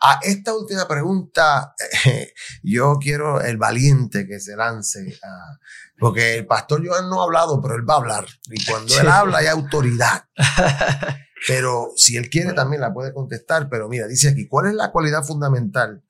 a 0.00 0.20
esta 0.22 0.54
última 0.54 0.86
pregunta, 0.86 1.74
yo 2.62 2.98
quiero 3.00 3.40
el 3.40 3.56
valiente 3.56 4.28
que 4.28 4.38
se 4.38 4.54
lance, 4.54 5.18
a- 5.24 5.58
porque 5.98 6.36
el 6.36 6.46
pastor 6.46 6.86
Joan 6.86 7.10
no 7.10 7.22
ha 7.22 7.24
hablado, 7.24 7.60
pero 7.60 7.74
él 7.74 7.90
va 7.90 7.94
a 7.94 7.98
hablar. 7.98 8.26
Y 8.52 8.64
cuando 8.64 9.00
él 9.00 9.08
habla 9.08 9.38
hay 9.38 9.48
autoridad. 9.48 10.26
Pero 11.46 11.92
si 11.96 12.18
él 12.18 12.28
quiere 12.28 12.52
también 12.52 12.82
la 12.82 12.92
puede 12.92 13.14
contestar. 13.14 13.68
Pero 13.70 13.88
mira, 13.88 14.06
dice 14.06 14.28
aquí, 14.28 14.46
¿cuál 14.46 14.66
es 14.66 14.74
la 14.74 14.90
cualidad 14.92 15.22
fundamental 15.24 16.02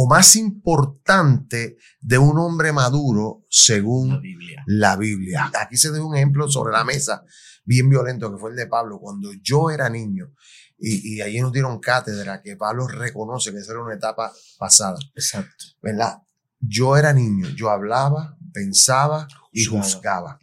o 0.00 0.06
más 0.06 0.36
importante 0.36 1.76
de 2.00 2.18
un 2.18 2.38
hombre 2.38 2.72
maduro 2.72 3.44
según 3.50 4.10
La 4.10 4.20
Biblia. 4.20 4.62
la 4.66 4.96
Biblia. 4.96 5.50
Aquí 5.60 5.76
se 5.76 5.90
da 5.90 6.00
un 6.00 6.14
ejemplo 6.14 6.48
sobre 6.48 6.72
la 6.72 6.84
mesa 6.84 7.24
bien 7.64 7.90
violento 7.90 8.30
que 8.30 8.38
fue 8.38 8.50
el 8.50 8.56
de 8.56 8.68
Pablo 8.68 9.00
cuando 9.00 9.32
yo 9.42 9.70
era 9.70 9.90
niño. 9.90 10.32
Y, 10.78 11.16
y 11.16 11.20
allí 11.20 11.40
nos 11.40 11.52
dieron 11.52 11.80
cátedra 11.80 12.40
que 12.40 12.56
Pablo 12.56 12.86
reconoce 12.86 13.50
que 13.50 13.58
esa 13.58 13.72
era 13.72 13.82
una 13.82 13.94
etapa 13.94 14.32
pasada, 14.56 14.98
Exacto. 15.16 15.64
¿verdad? 15.82 16.22
Yo 16.60 16.96
era 16.96 17.12
niño, 17.12 17.48
yo 17.56 17.68
hablaba, 17.68 18.38
pensaba 18.52 19.26
y 19.52 19.64
Juzgaba. 19.64 20.38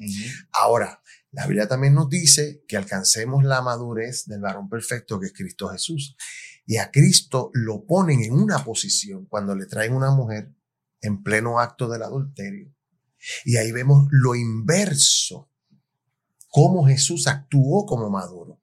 Ahora, 0.52 1.02
la 1.32 1.48
Biblia 1.48 1.70
también 1.70 1.94
nos 1.94 2.10
dice 2.10 2.62
que 2.68 2.76
alcancemos 2.76 3.46
la 3.46 3.62
madurez 3.62 4.26
del 4.26 4.42
varón 4.42 4.68
perfecto 4.68 5.18
que 5.18 5.28
es 5.28 5.34
Cristo 5.34 5.70
Jesús. 5.70 6.18
Y 6.66 6.78
a 6.78 6.92
Cristo 6.92 7.52
lo 7.54 7.86
ponen 7.86 8.22
en 8.22 8.34
una 8.34 8.64
posición 8.64 9.26
cuando 9.26 9.56
le 9.56 9.66
traen 9.66 9.94
una 9.94 10.12
mujer 10.12 10.52
en 11.02 11.22
pleno 11.22 11.60
acto 11.60 11.88
del 11.88 12.04
adulterio. 12.04 12.74
Y 13.44 13.58
ahí 13.58 13.72
vemos 13.72 14.08
lo 14.12 14.36
inverso, 14.36 15.50
cómo 16.50 16.86
Jesús 16.86 17.28
actuó 17.28 17.86
como 17.86 18.10
maduro. 18.10 18.62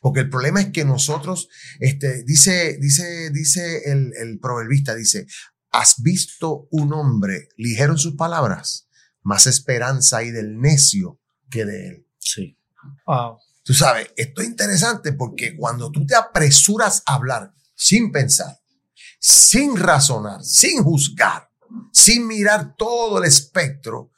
Porque 0.00 0.20
el 0.20 0.30
problema 0.30 0.60
es 0.60 0.70
que 0.70 0.84
nosotros, 0.84 1.48
este, 1.80 2.22
dice, 2.24 2.78
dice, 2.80 3.30
dice 3.30 3.90
el, 3.90 4.12
el 4.16 4.38
proverbista, 4.38 4.94
dice, 4.94 5.26
¿has 5.70 6.02
visto 6.02 6.68
un 6.70 6.92
hombre 6.92 7.48
ligero 7.56 7.92
en 7.92 7.98
sus 7.98 8.14
palabras? 8.14 8.88
Más 9.22 9.46
esperanza 9.46 10.18
hay 10.18 10.30
del 10.30 10.60
necio 10.60 11.20
que 11.50 11.64
de 11.64 11.88
él. 11.88 12.06
Sí. 12.18 12.58
Wow. 13.06 13.38
Tú 13.68 13.74
sabes, 13.74 14.10
esto 14.16 14.40
es 14.40 14.48
interesante 14.48 15.12
porque 15.12 15.54
cuando 15.54 15.90
tú 15.90 16.06
te 16.06 16.14
apresuras 16.14 17.02
a 17.04 17.16
hablar 17.16 17.52
sin 17.74 18.10
pensar, 18.10 18.58
sin 19.20 19.76
razonar, 19.76 20.42
sin 20.42 20.82
juzgar, 20.82 21.50
sin 21.92 22.26
mirar 22.26 22.74
todo 22.78 23.18
el 23.18 23.26
espectro, 23.26 24.10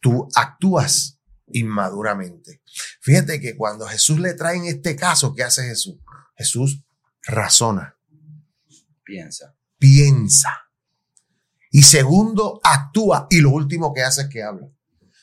tú 0.00 0.26
actúas 0.34 1.20
inmaduramente. 1.48 2.62
Fíjate 3.02 3.42
que 3.42 3.58
cuando 3.58 3.86
Jesús 3.86 4.20
le 4.20 4.32
trae 4.32 4.56
en 4.56 4.64
este 4.64 4.96
caso, 4.96 5.34
¿qué 5.34 5.42
hace 5.44 5.64
Jesús? 5.64 5.96
Jesús 6.34 6.82
razona, 7.24 7.94
Piensa. 9.04 9.54
piensa. 9.76 10.62
Y 11.70 11.82
segundo, 11.82 12.58
actúa. 12.64 13.26
Y 13.28 13.42
lo 13.42 13.50
último 13.50 13.92
que 13.92 14.02
hace 14.02 14.22
es 14.22 14.28
que 14.28 14.42
habla. 14.42 14.66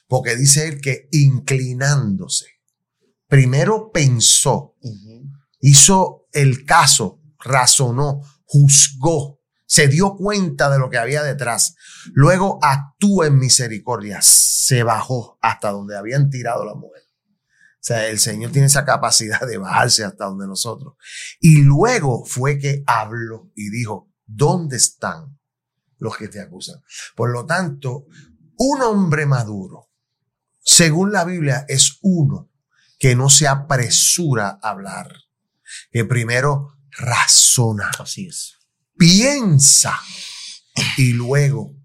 Porque 0.07 0.35
dice 0.35 0.67
él 0.67 0.81
que 0.81 1.07
inclinándose, 1.11 2.54
primero 3.27 3.91
pensó, 3.91 4.75
hizo 5.59 6.27
el 6.31 6.65
caso, 6.65 7.21
razonó, 7.39 8.21
juzgó, 8.45 9.41
se 9.65 9.87
dio 9.87 10.15
cuenta 10.15 10.69
de 10.69 10.79
lo 10.79 10.89
que 10.89 10.97
había 10.97 11.23
detrás. 11.23 11.75
Luego 12.13 12.59
actuó 12.61 13.25
en 13.25 13.37
misericordia, 13.37 14.19
se 14.21 14.83
bajó 14.83 15.37
hasta 15.41 15.71
donde 15.71 15.97
habían 15.97 16.29
tirado 16.29 16.65
la 16.65 16.75
mujer. 16.75 17.01
O 17.85 17.87
sea, 17.87 18.07
el 18.07 18.17
Señor 18.17 18.51
tiene 18.51 18.67
esa 18.67 18.83
capacidad 18.83 19.41
de 19.41 19.57
bajarse 19.57 20.03
hasta 20.03 20.25
donde 20.25 20.47
nosotros. 20.47 20.95
Y 21.39 21.61
luego 21.61 22.25
fue 22.25 22.57
que 22.57 22.83
habló 22.87 23.51
y 23.55 23.69
dijo, 23.69 24.11
¿dónde 24.25 24.77
están 24.77 25.37
los 25.99 26.17
que 26.17 26.27
te 26.27 26.41
acusan? 26.41 26.81
Por 27.15 27.31
lo 27.31 27.45
tanto, 27.45 28.07
un 28.57 28.81
hombre 28.81 29.27
maduro, 29.27 29.91
según 30.59 31.11
la 31.11 31.25
Biblia, 31.25 31.65
es 31.67 31.99
uno 32.01 32.49
que 33.05 33.15
no 33.15 33.29
se 33.29 33.47
apresura 33.47 34.57
a 34.63 34.69
hablar, 34.71 35.13
que 35.91 36.05
primero 36.05 36.79
razona, 36.89 37.91
Así 37.99 38.25
es. 38.25 38.55
piensa 38.97 39.95
y 40.97 41.13
luego 41.13 41.75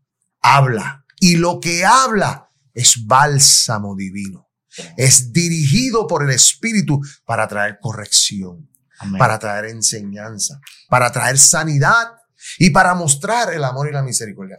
habla. 0.40 1.04
Y 1.18 1.36
lo 1.36 1.60
que 1.60 1.84
habla 1.84 2.48
es 2.72 3.06
bálsamo 3.06 3.94
divino. 3.96 4.48
Es 4.96 5.30
dirigido 5.30 6.06
por 6.06 6.22
el 6.22 6.30
Espíritu 6.30 7.02
para 7.26 7.46
traer 7.46 7.76
corrección, 7.82 8.70
Amén. 8.98 9.18
para 9.18 9.38
traer 9.38 9.66
enseñanza, 9.66 10.58
para 10.88 11.12
traer 11.12 11.36
sanidad 11.36 12.14
y 12.58 12.70
para 12.70 12.94
mostrar 12.94 13.52
el 13.52 13.64
amor 13.64 13.90
y 13.90 13.92
la 13.92 14.02
misericordia. 14.02 14.58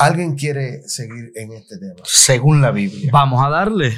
¿Alguien 0.00 0.34
quiere 0.34 0.82
seguir 0.88 1.30
en 1.34 1.52
este 1.52 1.76
tema? 1.78 2.00
Según 2.04 2.62
la 2.62 2.70
Biblia. 2.70 3.10
Vamos 3.12 3.44
a 3.44 3.50
darle. 3.50 3.94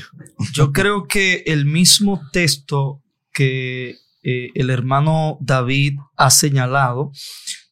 Yo 0.52 0.72
creo 0.72 1.06
que 1.06 1.44
el 1.46 1.64
mismo 1.64 2.20
texto 2.32 3.00
que 3.32 3.96
eh, 4.24 4.50
el 4.54 4.70
hermano 4.70 5.38
David 5.40 5.98
ha 6.16 6.30
señalado 6.30 7.12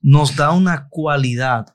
nos 0.01 0.37
da 0.37 0.53
una 0.53 0.87
cualidad 0.89 1.75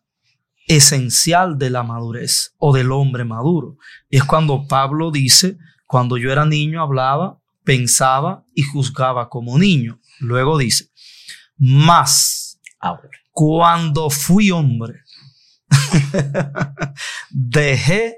esencial 0.68 1.58
de 1.58 1.70
la 1.70 1.84
madurez 1.84 2.54
o 2.58 2.74
del 2.74 2.92
hombre 2.92 3.26
maduro. 3.26 3.78
Y 4.10 4.18
es 4.18 4.24
cuando 4.24 4.66
Pablo 4.68 5.12
dice, 5.12 5.58
cuando 5.86 6.18
yo 6.18 6.32
era 6.32 6.46
niño 6.46 6.82
hablaba, 6.82 7.40
pensaba 7.64 8.46
y 8.54 8.64
juzgaba 8.64 9.30
como 9.30 9.60
niño. 9.60 10.00
Luego 10.20 10.58
dice, 10.58 10.90
más 11.58 12.60
Ahora. 12.80 13.10
cuando 13.32 14.10
fui 14.10 14.52
hombre, 14.52 15.02
dejé 17.30 18.18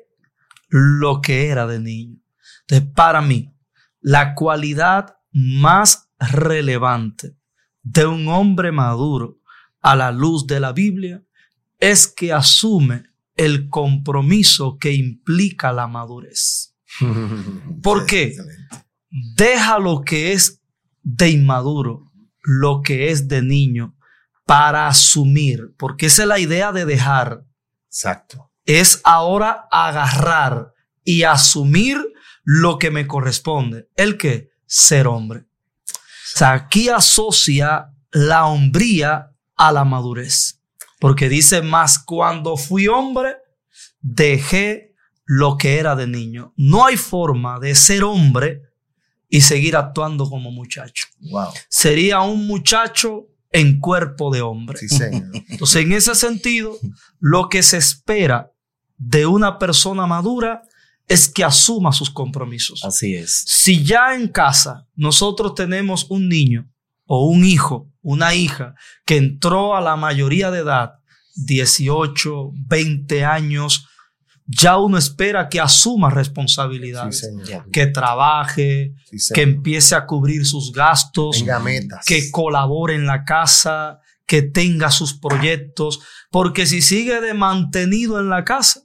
lo 0.69 1.21
que 1.21 1.47
era 1.47 1.67
de 1.67 1.79
niño. 1.79 2.19
Entonces, 2.61 2.89
para 2.93 3.21
mí, 3.21 3.53
la 4.01 4.35
cualidad 4.35 5.17
más 5.31 6.09
relevante 6.19 7.37
de 7.83 8.05
un 8.05 8.27
hombre 8.27 8.71
maduro 8.71 9.39
a 9.81 9.95
la 9.95 10.11
luz 10.11 10.47
de 10.47 10.59
la 10.59 10.73
Biblia 10.73 11.23
es 11.79 12.07
que 12.07 12.33
asume 12.33 13.03
el 13.35 13.69
compromiso 13.69 14.77
que 14.77 14.93
implica 14.93 15.71
la 15.71 15.87
madurez. 15.87 16.75
¿Por 17.83 18.05
qué? 18.05 18.35
Deja 19.35 19.79
lo 19.79 20.01
que 20.01 20.33
es 20.33 20.61
de 21.03 21.29
inmaduro, 21.29 22.11
lo 22.41 22.81
que 22.81 23.11
es 23.11 23.27
de 23.27 23.41
niño, 23.41 23.96
para 24.47 24.87
asumir, 24.87 25.75
porque 25.77 26.05
esa 26.05 26.23
es 26.23 26.27
la 26.29 26.39
idea 26.39 26.71
de 26.71 26.85
dejar, 26.85 27.43
Exacto. 27.87 28.49
es 28.65 29.01
ahora 29.03 29.67
agarrar 29.69 30.73
y 31.03 31.23
asumir 31.23 31.97
lo 32.43 32.79
que 32.79 32.89
me 32.89 33.05
corresponde. 33.07 33.89
¿El 33.97 34.17
qué? 34.17 34.49
Ser 34.65 35.05
hombre. 35.07 35.41
O 35.89 36.37
sea, 36.37 36.53
aquí 36.53 36.87
asocia 36.87 37.89
la 38.11 38.45
hombría 38.45 39.31
a 39.57 39.71
la 39.73 39.83
madurez, 39.83 40.61
porque 40.99 41.27
dice 41.27 41.61
más, 41.61 41.99
cuando 41.99 42.55
fui 42.55 42.87
hombre, 42.87 43.35
dejé 43.99 44.95
lo 45.25 45.57
que 45.57 45.77
era 45.77 45.97
de 45.97 46.07
niño. 46.07 46.53
No 46.55 46.85
hay 46.85 46.95
forma 46.95 47.59
de 47.59 47.75
ser 47.75 48.05
hombre 48.05 48.61
y 49.27 49.41
seguir 49.41 49.75
actuando 49.75 50.29
como 50.29 50.51
muchacho. 50.51 51.07
Wow. 51.19 51.49
Sería 51.67 52.21
un 52.21 52.47
muchacho 52.47 53.27
en 53.51 53.79
cuerpo 53.79 54.31
de 54.31 54.41
hombre. 54.41 54.77
Sí, 54.77 54.89
señor. 54.89 55.31
Entonces, 55.49 55.83
en 55.83 55.93
ese 55.93 56.15
sentido, 56.15 56.77
lo 57.19 57.49
que 57.49 57.63
se 57.63 57.77
espera 57.77 58.51
de 58.97 59.25
una 59.25 59.59
persona 59.59 60.05
madura 60.05 60.63
es 61.07 61.29
que 61.29 61.43
asuma 61.43 61.93
sus 61.93 62.09
compromisos. 62.09 62.83
Así 62.83 63.15
es. 63.15 63.43
Si 63.47 63.83
ya 63.83 64.13
en 64.13 64.27
casa 64.27 64.87
nosotros 64.95 65.55
tenemos 65.55 66.07
un 66.09 66.27
niño 66.27 66.69
o 67.05 67.27
un 67.27 67.45
hijo, 67.45 67.89
una 68.01 68.35
hija 68.35 68.75
que 69.05 69.17
entró 69.17 69.75
a 69.75 69.81
la 69.81 69.95
mayoría 69.95 70.51
de 70.51 70.59
edad, 70.59 70.95
18, 71.35 72.51
20 72.67 73.23
años, 73.23 73.87
ya 74.47 74.77
uno 74.77 74.97
espera 74.97 75.49
que 75.49 75.59
asuma 75.59 76.09
responsabilidades, 76.09 77.29
que 77.71 77.87
trabaje, 77.87 78.93
Sí, 79.05 79.33
que 79.33 79.41
empiece 79.41 79.95
a 79.95 80.05
cubrir 80.05 80.45
sus 80.45 80.71
gastos, 80.71 81.37
Tenga 81.39 81.59
metas. 81.59 82.05
que 82.05 82.31
colabore 82.31 82.95
en 82.95 83.05
la 83.05 83.23
casa, 83.25 83.99
que 84.25 84.41
tenga 84.41 84.89
sus 84.91 85.13
proyectos, 85.13 85.99
porque 86.31 86.65
si 86.65 86.81
sigue 86.81 87.21
de 87.21 87.33
mantenido 87.33 88.19
en 88.19 88.29
la 88.29 88.43
casa, 88.43 88.81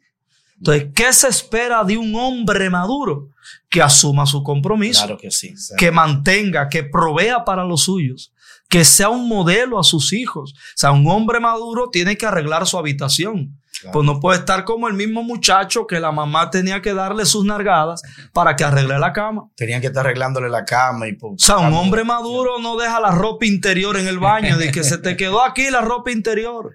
entonces, 0.58 0.90
¿qué 0.94 1.12
se 1.12 1.26
espera 1.26 1.82
de 1.82 1.96
un 1.98 2.14
hombre 2.14 2.70
maduro? 2.70 3.30
Que 3.68 3.82
asuma 3.82 4.26
su 4.26 4.44
compromiso, 4.44 5.00
Claro 5.06 5.18
que 5.18 5.32
sí. 5.32 5.54
que 5.76 5.90
mantenga, 5.90 6.68
que 6.68 6.84
provea 6.84 7.44
para 7.44 7.64
los 7.64 7.82
suyos, 7.82 8.32
que 8.68 8.84
sea 8.84 9.08
un 9.08 9.26
modelo 9.28 9.80
a 9.80 9.82
sus 9.82 10.12
hijos. 10.12 10.52
O 10.54 10.56
sea, 10.76 10.92
un 10.92 11.04
hombre 11.08 11.40
maduro 11.40 11.88
tiene 11.90 12.16
que 12.16 12.26
arreglar 12.26 12.64
su 12.68 12.78
habitación, 12.78 13.60
Pues 13.91 14.05
no 14.07 14.20
puede 14.20 14.39
estar 14.41 14.64
como 14.64 14.89
el 14.89 14.95
mismo 14.95 15.22
muchacho 15.22 15.87
que 15.87 15.99
la 15.99 16.12
mamá 16.12 16.51
tenía 16.51 16.80
que 16.83 16.95
darle 16.95 17.26
sus 17.26 17.45
nargadas 17.45 18.03
para 18.33 18.55
que 18.55 18.64
arregle 18.64 18.99
la 18.99 19.12
cama. 19.12 19.49
Tenían 19.57 19.80
que 19.80 19.89
estar 19.89 20.05
arreglándole 20.07 20.49
la 20.49 20.64
cama 20.64 21.09
y 21.09 21.16
O 21.20 21.35
sea, 21.37 21.59
un 21.59 21.72
hombre 21.74 22.05
maduro 22.05 22.59
no 22.61 22.76
deja 22.76 23.01
la 23.01 23.11
ropa 23.11 23.47
interior 23.47 23.97
en 23.97 24.07
el 24.07 24.18
baño 24.18 24.57
de 24.57 24.70
que 24.70 24.85
se 24.85 24.99
te 24.99 25.16
quedó 25.16 25.43
aquí 25.43 25.70
la 25.70 25.80
ropa 25.80 26.11
interior. 26.11 26.74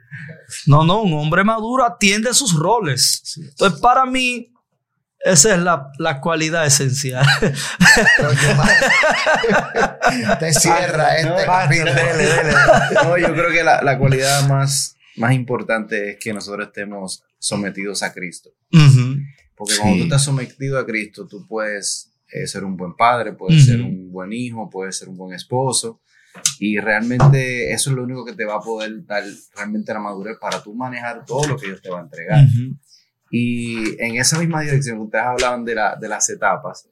No, 0.65 0.83
no, 0.83 1.01
un 1.01 1.13
hombre 1.13 1.43
maduro 1.43 1.85
atiende 1.85 2.33
sus 2.33 2.53
roles. 2.53 3.37
Entonces, 3.37 3.79
para 3.79 4.05
mí, 4.05 4.51
esa 5.19 5.55
es 5.55 5.59
la, 5.59 5.91
la 5.97 6.21
cualidad 6.21 6.65
esencial. 6.65 7.25
Te 10.39 10.53
cierra 10.53 11.17
este 11.17 11.45
No, 12.93 13.17
yo 13.17 13.33
creo 13.33 13.51
que 13.51 13.63
la, 13.63 13.81
la 13.81 13.97
cualidad 13.97 14.47
más, 14.47 14.95
más 15.17 15.33
importante 15.33 16.11
es 16.11 16.17
que 16.19 16.33
nosotros 16.33 16.67
estemos 16.67 17.23
sometidos 17.39 18.03
a 18.03 18.13
Cristo. 18.13 18.51
Porque 19.55 19.73
cuando 19.79 19.97
tú 19.97 20.03
estás 20.03 20.23
sometido 20.23 20.77
a 20.77 20.85
Cristo, 20.85 21.27
tú 21.27 21.45
puedes 21.47 22.13
eh, 22.31 22.45
ser 22.45 22.63
un 22.63 22.77
buen 22.77 22.95
padre, 22.95 23.33
puedes 23.33 23.65
ser 23.65 23.81
un 23.81 24.11
buen 24.11 24.31
hijo, 24.31 24.69
puedes 24.69 24.97
ser 24.97 25.09
un 25.09 25.17
buen 25.17 25.33
esposo. 25.33 26.01
Y 26.59 26.77
realmente 26.79 27.71
eso 27.73 27.89
es 27.89 27.95
lo 27.95 28.03
único 28.03 28.23
que 28.23 28.33
te 28.33 28.45
va 28.45 28.55
a 28.57 28.59
poder 28.59 29.05
dar 29.05 29.23
realmente 29.55 29.93
la 29.93 29.99
madurez 29.99 30.37
para 30.39 30.61
tú 30.61 30.75
manejar 30.75 31.25
todo 31.25 31.47
lo 31.47 31.57
que 31.57 31.67
Dios 31.67 31.81
te 31.81 31.89
va 31.89 31.99
a 31.99 32.03
entregar. 32.03 32.45
Y 33.31 34.01
en 34.01 34.17
esa 34.17 34.37
misma 34.39 34.61
dirección, 34.61 34.99
ustedes 34.99 35.25
hablaban 35.25 35.65
de, 35.65 35.75
la, 35.75 35.95
de 35.95 36.07
las 36.07 36.29
etapas. 36.29 36.87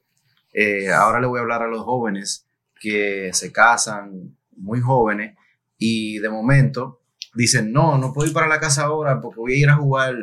Eh, 0.51 0.89
ahora 0.89 1.19
le 1.19 1.27
voy 1.27 1.37
a 1.37 1.41
hablar 1.41 1.61
a 1.61 1.67
los 1.67 1.83
jóvenes 1.83 2.47
que 2.79 3.29
se 3.33 3.51
casan 3.51 4.35
muy 4.55 4.79
jóvenes 4.81 5.35
y 5.77 6.19
de 6.19 6.29
momento 6.29 7.01
dicen, 7.35 7.71
no, 7.71 7.97
no 7.97 8.13
puedo 8.13 8.27
ir 8.27 8.33
para 8.33 8.47
la 8.47 8.59
casa 8.59 8.83
ahora 8.83 9.19
porque 9.21 9.39
voy 9.39 9.53
a 9.53 9.57
ir 9.57 9.69
a 9.69 9.75
jugar 9.75 10.15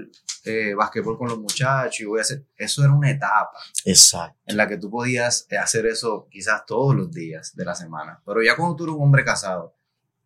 eh, 0.44 0.74
basquetbol 0.74 1.16
con 1.16 1.28
los 1.28 1.38
muchachos 1.38 2.00
y 2.00 2.04
voy 2.04 2.18
a 2.18 2.22
hacer... 2.22 2.44
Eso 2.56 2.82
era 2.82 2.92
una 2.92 3.10
etapa. 3.10 3.58
Exacto. 3.84 4.38
En 4.46 4.56
la 4.56 4.66
que 4.66 4.78
tú 4.78 4.90
podías 4.90 5.46
eh, 5.50 5.56
hacer 5.56 5.86
eso 5.86 6.26
quizás 6.30 6.64
todos 6.66 6.94
los 6.96 7.10
días 7.12 7.54
de 7.54 7.64
la 7.64 7.74
semana. 7.74 8.20
Pero 8.26 8.42
ya 8.42 8.56
cuando 8.56 8.76
tú 8.76 8.84
eres 8.84 8.96
un 8.96 9.02
hombre 9.02 9.24
casado, 9.24 9.76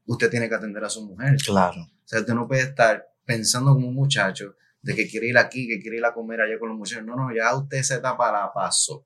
usted 0.07 0.31
tiene 0.31 0.49
que 0.49 0.55
atender 0.55 0.85
a 0.85 0.89
su 0.89 1.05
mujer. 1.05 1.37
Claro. 1.45 1.83
O 1.83 2.09
sea, 2.09 2.21
usted 2.21 2.35
no 2.35 2.47
puede 2.47 2.63
estar 2.63 3.07
pensando 3.25 3.75
como 3.75 3.89
un 3.89 3.95
muchacho 3.95 4.55
de 4.81 4.95
que 4.95 5.09
quiere 5.09 5.27
ir 5.27 5.37
aquí, 5.37 5.67
que 5.67 5.81
quiere 5.81 5.99
ir 5.99 6.05
a 6.05 6.15
comer 6.15 6.41
allá 6.41 6.59
con 6.59 6.69
los 6.69 6.79
muchachos. 6.79 7.05
No, 7.05 7.17
no, 7.17 7.35
ya 7.35 7.55
usted 7.57 7.79
esa 7.79 7.97
etapa 7.97 8.31
la 8.31 8.53
pasó. 8.53 9.05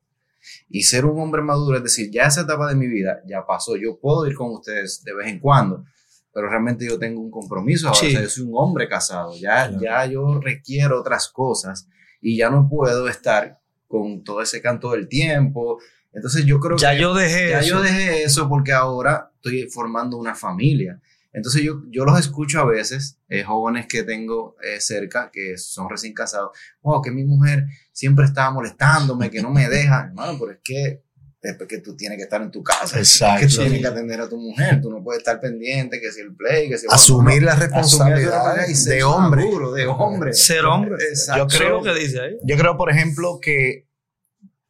Y 0.68 0.82
ser 0.82 1.04
un 1.04 1.20
hombre 1.20 1.42
maduro, 1.42 1.78
es 1.78 1.82
decir, 1.82 2.10
ya 2.10 2.24
esa 2.24 2.42
etapa 2.42 2.68
de 2.68 2.74
mi 2.74 2.86
vida 2.86 3.20
ya 3.26 3.44
pasó. 3.46 3.76
Yo 3.76 3.98
puedo 3.98 4.26
ir 4.26 4.34
con 4.34 4.52
ustedes 4.52 5.02
de 5.04 5.14
vez 5.14 5.28
en 5.28 5.40
cuando, 5.40 5.84
pero 6.32 6.48
realmente 6.48 6.86
yo 6.86 6.98
tengo 6.98 7.20
un 7.20 7.30
compromiso 7.30 7.88
ahora. 7.88 8.00
O 8.00 8.10
sea, 8.10 8.22
yo 8.22 8.28
soy 8.28 8.44
un 8.44 8.52
hombre 8.54 8.88
casado. 8.88 9.34
Ya, 9.38 9.70
ya 9.80 10.06
yo 10.06 10.40
requiero 10.40 11.00
otras 11.00 11.28
cosas 11.28 11.88
y 12.20 12.36
ya 12.36 12.50
no 12.50 12.68
puedo 12.68 13.08
estar 13.08 13.60
con 13.88 14.22
todo 14.22 14.40
ese 14.40 14.62
canto 14.62 14.92
del 14.92 15.08
tiempo. 15.08 15.78
Entonces 16.12 16.44
yo 16.44 16.60
creo 16.60 16.76
ya 16.76 16.92
que 16.92 17.00
yo 17.00 17.14
dejé 17.14 17.50
ya 17.50 17.60
eso. 17.60 17.68
yo 17.68 17.82
dejé 17.82 18.22
eso 18.22 18.48
porque 18.48 18.72
ahora 18.72 19.32
estoy 19.36 19.68
formando 19.70 20.16
una 20.16 20.34
familia. 20.34 21.00
Entonces 21.32 21.62
yo, 21.62 21.82
yo 21.88 22.04
los 22.04 22.18
escucho 22.18 22.60
a 22.60 22.64
veces, 22.64 23.18
eh, 23.28 23.44
jóvenes 23.44 23.86
que 23.86 24.02
tengo 24.02 24.56
eh, 24.62 24.80
cerca, 24.80 25.30
que 25.32 25.56
son 25.58 25.88
recién 25.88 26.12
casados, 26.12 26.50
wow, 26.82 27.00
que 27.00 27.12
mi 27.12 27.24
mujer 27.24 27.66
siempre 27.92 28.24
estaba 28.24 28.50
molestándome, 28.50 29.30
que 29.30 29.40
no 29.40 29.50
me 29.50 29.68
deja, 29.68 30.00
hermano, 30.06 30.36
pero 30.40 30.52
es 30.52 30.58
que 30.62 31.02
es 31.42 31.56
porque 31.56 31.78
tú 31.78 31.96
tienes 31.96 32.18
que 32.18 32.24
estar 32.24 32.42
en 32.42 32.50
tu 32.50 32.62
casa, 32.62 32.98
Exacto. 32.98 33.40
que 33.40 33.46
tú 33.48 33.56
tienes 33.62 33.80
que 33.80 33.86
atender 33.86 34.20
a 34.20 34.28
tu 34.28 34.36
mujer, 34.36 34.80
tú 34.82 34.90
no 34.90 35.02
puedes 35.02 35.20
estar 35.20 35.40
pendiente, 35.40 35.98
que 36.00 36.12
si 36.12 36.20
el 36.20 36.34
play, 36.36 36.68
que 36.68 36.76
si... 36.76 36.86
Asumir 36.90 37.42
la 37.42 37.52
Asumir 37.52 37.70
responsabilidad 37.70 38.68
y 38.68 38.74
ser 38.74 38.94
de 38.96 39.04
hombre. 39.04 39.44
maduro, 39.44 39.72
de 39.72 39.86
hombre. 39.86 40.32
Ser 40.34 40.64
hombre. 40.66 40.96
Exacto. 41.08 41.48
Yo 41.48 41.58
creo- 41.58 41.82
que 41.82 41.94
dice 41.98 42.20
ahí. 42.20 42.36
Yo 42.44 42.56
creo, 42.58 42.76
por 42.76 42.90
ejemplo, 42.90 43.38
que 43.40 43.86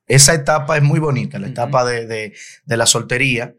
esa 0.06 0.34
etapa 0.34 0.76
es 0.76 0.82
muy 0.82 1.00
bonita, 1.00 1.38
la 1.38 1.48
etapa 1.48 1.84
de, 1.84 2.06
de- 2.06 2.32
de 2.64 2.76
la 2.76 2.86
soltería, 2.86 3.54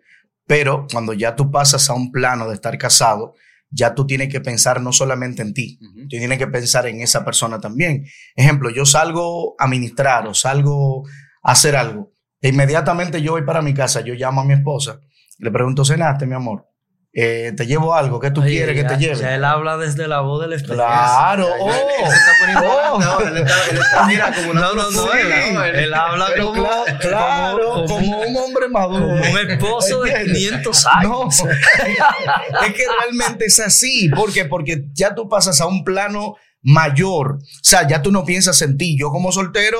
pero 0.47 0.87
cuando 0.91 1.13
ya 1.13 1.35
tú 1.35 1.51
pasas 1.51 1.89
a 1.89 1.93
un 1.93 2.11
plano 2.11 2.47
de 2.47 2.55
estar 2.55 2.77
casado, 2.77 3.35
ya 3.69 3.93
tú 3.95 4.05
tienes 4.05 4.27
que 4.29 4.41
pensar 4.41 4.81
no 4.81 4.91
solamente 4.91 5.41
en 5.41 5.53
ti, 5.53 5.79
Ujú. 5.81 6.01
tú 6.03 6.07
tienes 6.17 6.37
que 6.37 6.47
pensar 6.47 6.87
en 6.87 7.01
esa 7.01 7.23
persona 7.23 7.59
también. 7.61 8.05
Ejemplo, 8.35 8.69
yo 8.69 8.85
salgo 8.85 9.55
a 9.59 9.67
ministrar 9.67 10.27
o 10.27 10.33
salgo 10.33 11.03
a 11.43 11.53
hacer 11.53 11.75
algo, 11.77 12.13
e 12.41 12.49
inmediatamente 12.49 13.21
yo 13.21 13.33
voy 13.33 13.43
para 13.43 13.61
mi 13.61 13.73
casa, 13.73 14.01
yo 14.01 14.13
llamo 14.15 14.41
a 14.41 14.45
mi 14.45 14.53
esposa, 14.53 14.99
le 15.39 15.51
pregunto, 15.51 15.85
¿cenaste, 15.85 16.25
mi 16.25 16.35
amor? 16.35 16.67
Eh, 17.13 17.51
¿Te 17.57 17.65
llevo 17.67 17.93
algo? 17.93 18.21
¿Qué 18.21 18.31
tú 18.31 18.39
Oye, 18.41 18.51
quieres 18.51 18.73
que 18.73 18.83
ya- 18.83 18.87
te 18.87 18.97
lleve? 18.97 19.15
Ya 19.17 19.35
él 19.35 19.43
habla 19.43 19.75
desde 19.75 20.07
la 20.07 20.21
voz 20.21 20.41
del 20.41 20.53
experiencia. 20.53 20.87
Claro, 20.87 21.45
oh, 21.59 21.69
él 21.69 21.75
se 22.09 22.15
está 22.15 22.31
poniendo 22.39 22.71
oh. 22.71 23.01
ahora, 23.01 23.29
él 23.29 23.37
está, 23.37 23.53
él 23.69 23.77
está, 23.79 24.05
mira, 24.07 24.33
como 24.33 24.51
una 24.51 24.61
No, 24.61 24.73
no, 24.75 24.91
no, 24.91 25.13
él, 25.13 25.27
profunda, 25.27 25.67
él- 25.67 25.75
él 25.75 25.93
habla 25.93 26.27
como, 26.39 26.53
cla- 26.55 26.99
claro, 26.99 27.73
como- 27.73 27.87
como, 27.87 28.21
un 28.21 28.37
hombre 28.37 28.69
maduro. 28.69 29.07
como 29.07 29.29
un 29.29 29.37
esposo 29.51 30.01
de 30.03 30.11
¿Entiendes? 30.11 30.37
500 30.37 30.85
No, 31.03 31.21
años. 31.23 31.39
es 32.67 32.73
que 32.73 32.83
realmente 33.01 33.45
es 33.45 33.59
así. 33.59 34.07
¿Por 34.09 34.31
qué? 34.31 34.45
Porque 34.45 34.85
ya 34.93 35.13
tú 35.13 35.27
pasas 35.27 35.59
a 35.59 35.65
un 35.67 35.83
plano 35.83 36.35
mayor. 36.63 37.37
O 37.37 37.39
sea, 37.63 37.87
ya 37.87 38.01
tú 38.01 38.11
no 38.11 38.23
piensas 38.23 38.61
en 38.61 38.77
ti. 38.77 38.97
Yo 38.99 39.09
como 39.09 39.31
soltero 39.31 39.79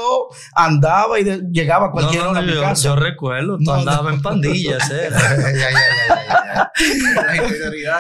andaba 0.55 1.19
y 1.19 1.23
de- 1.23 1.41
llegaba 1.51 1.88
a 1.88 1.91
cualquier 1.91 2.23
no, 2.23 2.29
hora 2.32 2.39
a 2.39 2.43
mi 2.43 2.53
yo, 2.53 2.61
casa. 2.61 2.84
yo 2.84 2.95
recuerdo, 2.95 3.57
tú 3.57 3.63
No, 3.65 3.73
andabas 3.75 4.03
no. 4.03 4.09
en 4.11 4.21
pandillas, 4.21 4.89
¿eh? 4.91 5.09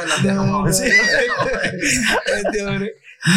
Las 0.07 0.23
dejamos. 0.23 0.77
Sí. 0.77 0.85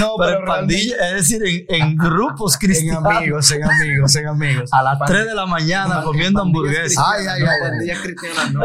No, 0.00 0.14
Pero 0.18 0.38
pero, 0.38 0.38
en 0.38 0.44
pandillas, 0.46 0.98
es 0.98 1.12
decir, 1.28 1.42
en, 1.68 1.82
en 1.82 1.96
grupos 1.98 2.56
realmente- 2.58 2.78
en 2.80 2.86
cristianos. 2.88 3.16
amigos, 3.18 3.50
en 3.50 3.64
amigos, 3.64 4.16
en 4.16 4.26
amigos. 4.28 4.70
A 4.72 4.82
las 4.82 4.98
3 5.04 5.26
de 5.26 5.34
la 5.34 5.44
mañana 5.44 6.00
comiendo 6.02 6.40
hamburguesas. 6.40 7.04
Ay, 7.06 7.26
ay, 7.26 7.42
ay, 7.42 7.46
ay. 7.64 7.68
Pandillas 7.70 7.98
cristianas, 8.00 8.50
no. 8.54 8.60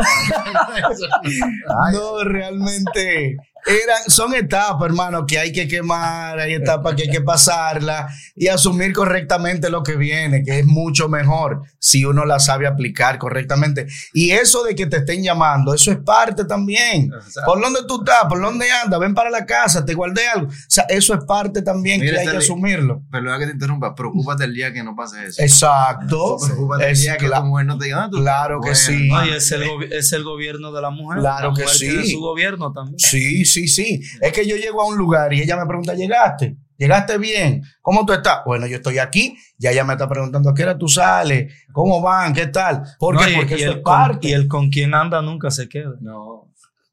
No, 1.91 2.23
realmente 2.23 3.35
eran, 3.65 4.03
son 4.07 4.33
etapas, 4.33 4.85
hermano, 4.87 5.25
que 5.25 5.37
hay 5.39 5.51
que 5.51 5.67
quemar, 5.67 6.39
hay 6.39 6.53
etapas 6.53 6.95
que 6.95 7.03
hay 7.03 7.09
que 7.09 7.21
pasarla 7.21 8.07
y 8.35 8.47
asumir 8.47 8.93
correctamente 8.93 9.69
lo 9.69 9.83
que 9.83 9.95
viene, 9.95 10.43
que 10.43 10.59
es 10.59 10.65
mucho 10.65 11.09
mejor 11.09 11.61
si 11.79 12.05
uno 12.05 12.25
la 12.25 12.39
sabe 12.39 12.67
aplicar 12.67 13.17
correctamente. 13.17 13.87
Y 14.13 14.31
eso 14.31 14.63
de 14.63 14.75
que 14.75 14.85
te 14.87 14.97
estén 14.97 15.23
llamando, 15.23 15.73
eso 15.73 15.91
es 15.91 15.97
parte 15.97 16.45
también. 16.45 17.11
Exacto. 17.13 17.41
¿Por 17.45 17.61
dónde 17.61 17.79
tú 17.87 17.99
estás? 17.99 18.25
¿Por 18.27 18.41
dónde 18.41 18.65
andas? 18.71 18.99
Ven 18.99 19.13
para 19.13 19.29
la 19.29 19.45
casa, 19.45 19.85
te 19.85 19.93
guardé 19.93 20.27
algo. 20.27 20.47
O 20.47 20.53
sea, 20.67 20.85
eso 20.89 21.13
es 21.13 21.23
parte 21.25 21.61
también 21.61 21.99
Mira, 22.01 22.13
que 22.13 22.19
hay 22.19 22.27
que 22.27 22.37
asumirlo. 22.37 23.03
Perdona 23.11 23.39
que 23.39 23.45
te 23.47 23.51
interrumpa, 23.53 23.93
preocúpate 23.95 24.43
el 24.45 24.53
día 24.53 24.71
que 24.73 24.83
no 24.83 24.95
pase 24.95 25.25
eso. 25.25 25.41
Exacto. 25.41 26.37
Preocúpate 26.43 26.85
el 26.85 26.91
Es 26.91 27.01
día 27.01 27.17
que 27.17 27.29
tu 27.29 27.43
mujer 27.43 27.65
no 27.65 27.77
te 27.77 27.85
diga, 27.85 28.03
"Ah, 28.05 28.09
claro 28.11 28.61
que 28.61 28.75
sí. 28.75 29.07
buena". 29.09 29.25
No, 29.25 29.31
y 29.31 29.35
es 29.35 29.51
el, 29.51 29.63
es 29.91 30.13
el 30.13 30.23
gobierno 30.23 30.71
de 30.71 30.81
la 30.81 30.89
mujer. 30.89 31.19
Claro 31.19 31.51
la 31.55 31.55
que 31.63 31.67
sí. 31.69 31.79
tiene 31.89 32.05
su 32.05 32.19
gobierno 32.19 32.71
también. 32.71 32.99
Sí, 32.99 33.45
sí, 33.49 33.67
sí. 33.67 34.01
Es 34.21 34.31
que 34.31 34.47
yo 34.47 34.55
llego 34.55 34.81
a 34.81 34.85
un 34.87 34.97
lugar 34.97 35.33
y 35.33 35.41
ella 35.41 35.57
me 35.57 35.65
pregunta, 35.65 35.93
¿llegaste? 35.93 36.55
¿Llegaste 36.77 37.17
bien? 37.17 37.61
¿Cómo 37.81 38.05
tú 38.05 38.13
estás? 38.13 38.39
Bueno, 38.45 38.65
yo 38.65 38.77
estoy 38.77 38.99
aquí, 38.99 39.37
ya 39.57 39.71
ella 39.71 39.83
me 39.83 39.93
está 39.93 40.07
preguntando, 40.07 40.49
¿a 40.49 40.53
qué 40.53 40.63
hora 40.63 40.77
tú 40.77 40.87
sales? 40.87 41.51
¿Cómo 41.73 42.01
van? 42.01 42.33
¿Qué 42.33 42.47
tal? 42.47 42.83
¿Por 42.97 43.15
No, 43.15 43.21
qué? 43.21 43.31
y- 43.31 43.35
Porque 43.35 43.55
y 43.57 43.63
eso 43.63 43.71
el 43.71 43.77
es 43.79 43.83
con- 43.83 44.19
y 44.21 44.31
el 44.31 44.47
con 44.47 44.69
quien 44.69 44.93
anda 44.93 45.21
nunca 45.21 45.51
se 45.51 45.67
queda. 45.67 45.91
No. 45.99 46.45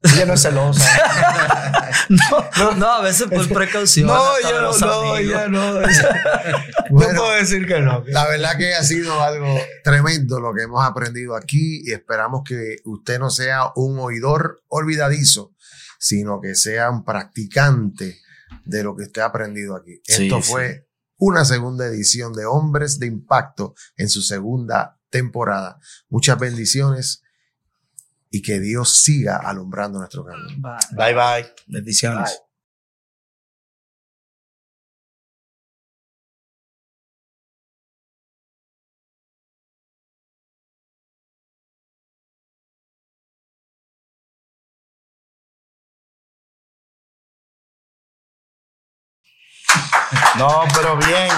Ella 0.03 0.25
no 0.25 0.33
es 0.33 0.41
celosa. 0.41 0.83
No, 2.09 2.71
no, 2.75 2.87
a 2.87 3.01
veces 3.01 3.27
por 3.27 3.47
precaución. 3.49 4.07
no, 4.07 4.15
yo 4.41 4.61
no, 4.61 5.09
amigos. 5.11 5.21
ya 5.29 5.47
no. 5.47 5.73
Bueno. 6.89 7.13
no 7.13 7.19
puedo 7.19 7.31
decir 7.35 7.67
que 7.67 7.81
no. 7.81 8.01
La 8.07 8.25
verdad 8.27 8.57
que 8.57 8.73
ha 8.73 8.83
sido 8.83 9.21
algo 9.21 9.59
tremendo 9.83 10.39
lo 10.39 10.53
que 10.53 10.63
hemos 10.63 10.85
aprendido 10.85 11.35
aquí 11.35 11.81
y 11.83 11.91
esperamos 11.91 12.43
que 12.47 12.77
usted 12.85 13.19
no 13.19 13.29
sea 13.29 13.71
un 13.75 13.99
oidor 13.99 14.61
olvidadizo, 14.69 15.51
sino 15.99 16.39
que 16.41 16.55
sea 16.55 16.89
un 16.89 17.03
practicante 17.03 18.19
de 18.65 18.83
lo 18.83 18.95
que 18.95 19.03
usted 19.03 19.21
ha 19.21 19.25
aprendido 19.25 19.75
aquí. 19.75 20.01
Sí, 20.03 20.25
Esto 20.25 20.41
sí. 20.41 20.51
fue 20.51 20.87
una 21.17 21.45
segunda 21.45 21.85
edición 21.87 22.33
de 22.33 22.45
Hombres 22.45 22.99
de 22.99 23.07
Impacto 23.07 23.75
en 23.95 24.09
su 24.09 24.21
segunda 24.21 24.99
temporada. 25.09 25.79
Muchas 26.09 26.39
bendiciones 26.39 27.23
y 28.29 28.41
que 28.41 28.59
Dios 28.59 28.97
siga 28.97 29.37
alumbrando 29.37 29.99
nuestro 29.99 30.25
camino. 30.25 30.49
Bye. 30.57 31.13
Bye, 31.13 31.13
bye. 31.13 31.53
Bendiciones. 31.67 32.41
No, 50.35 50.63
pero 50.73 50.95
bien. 50.97 51.29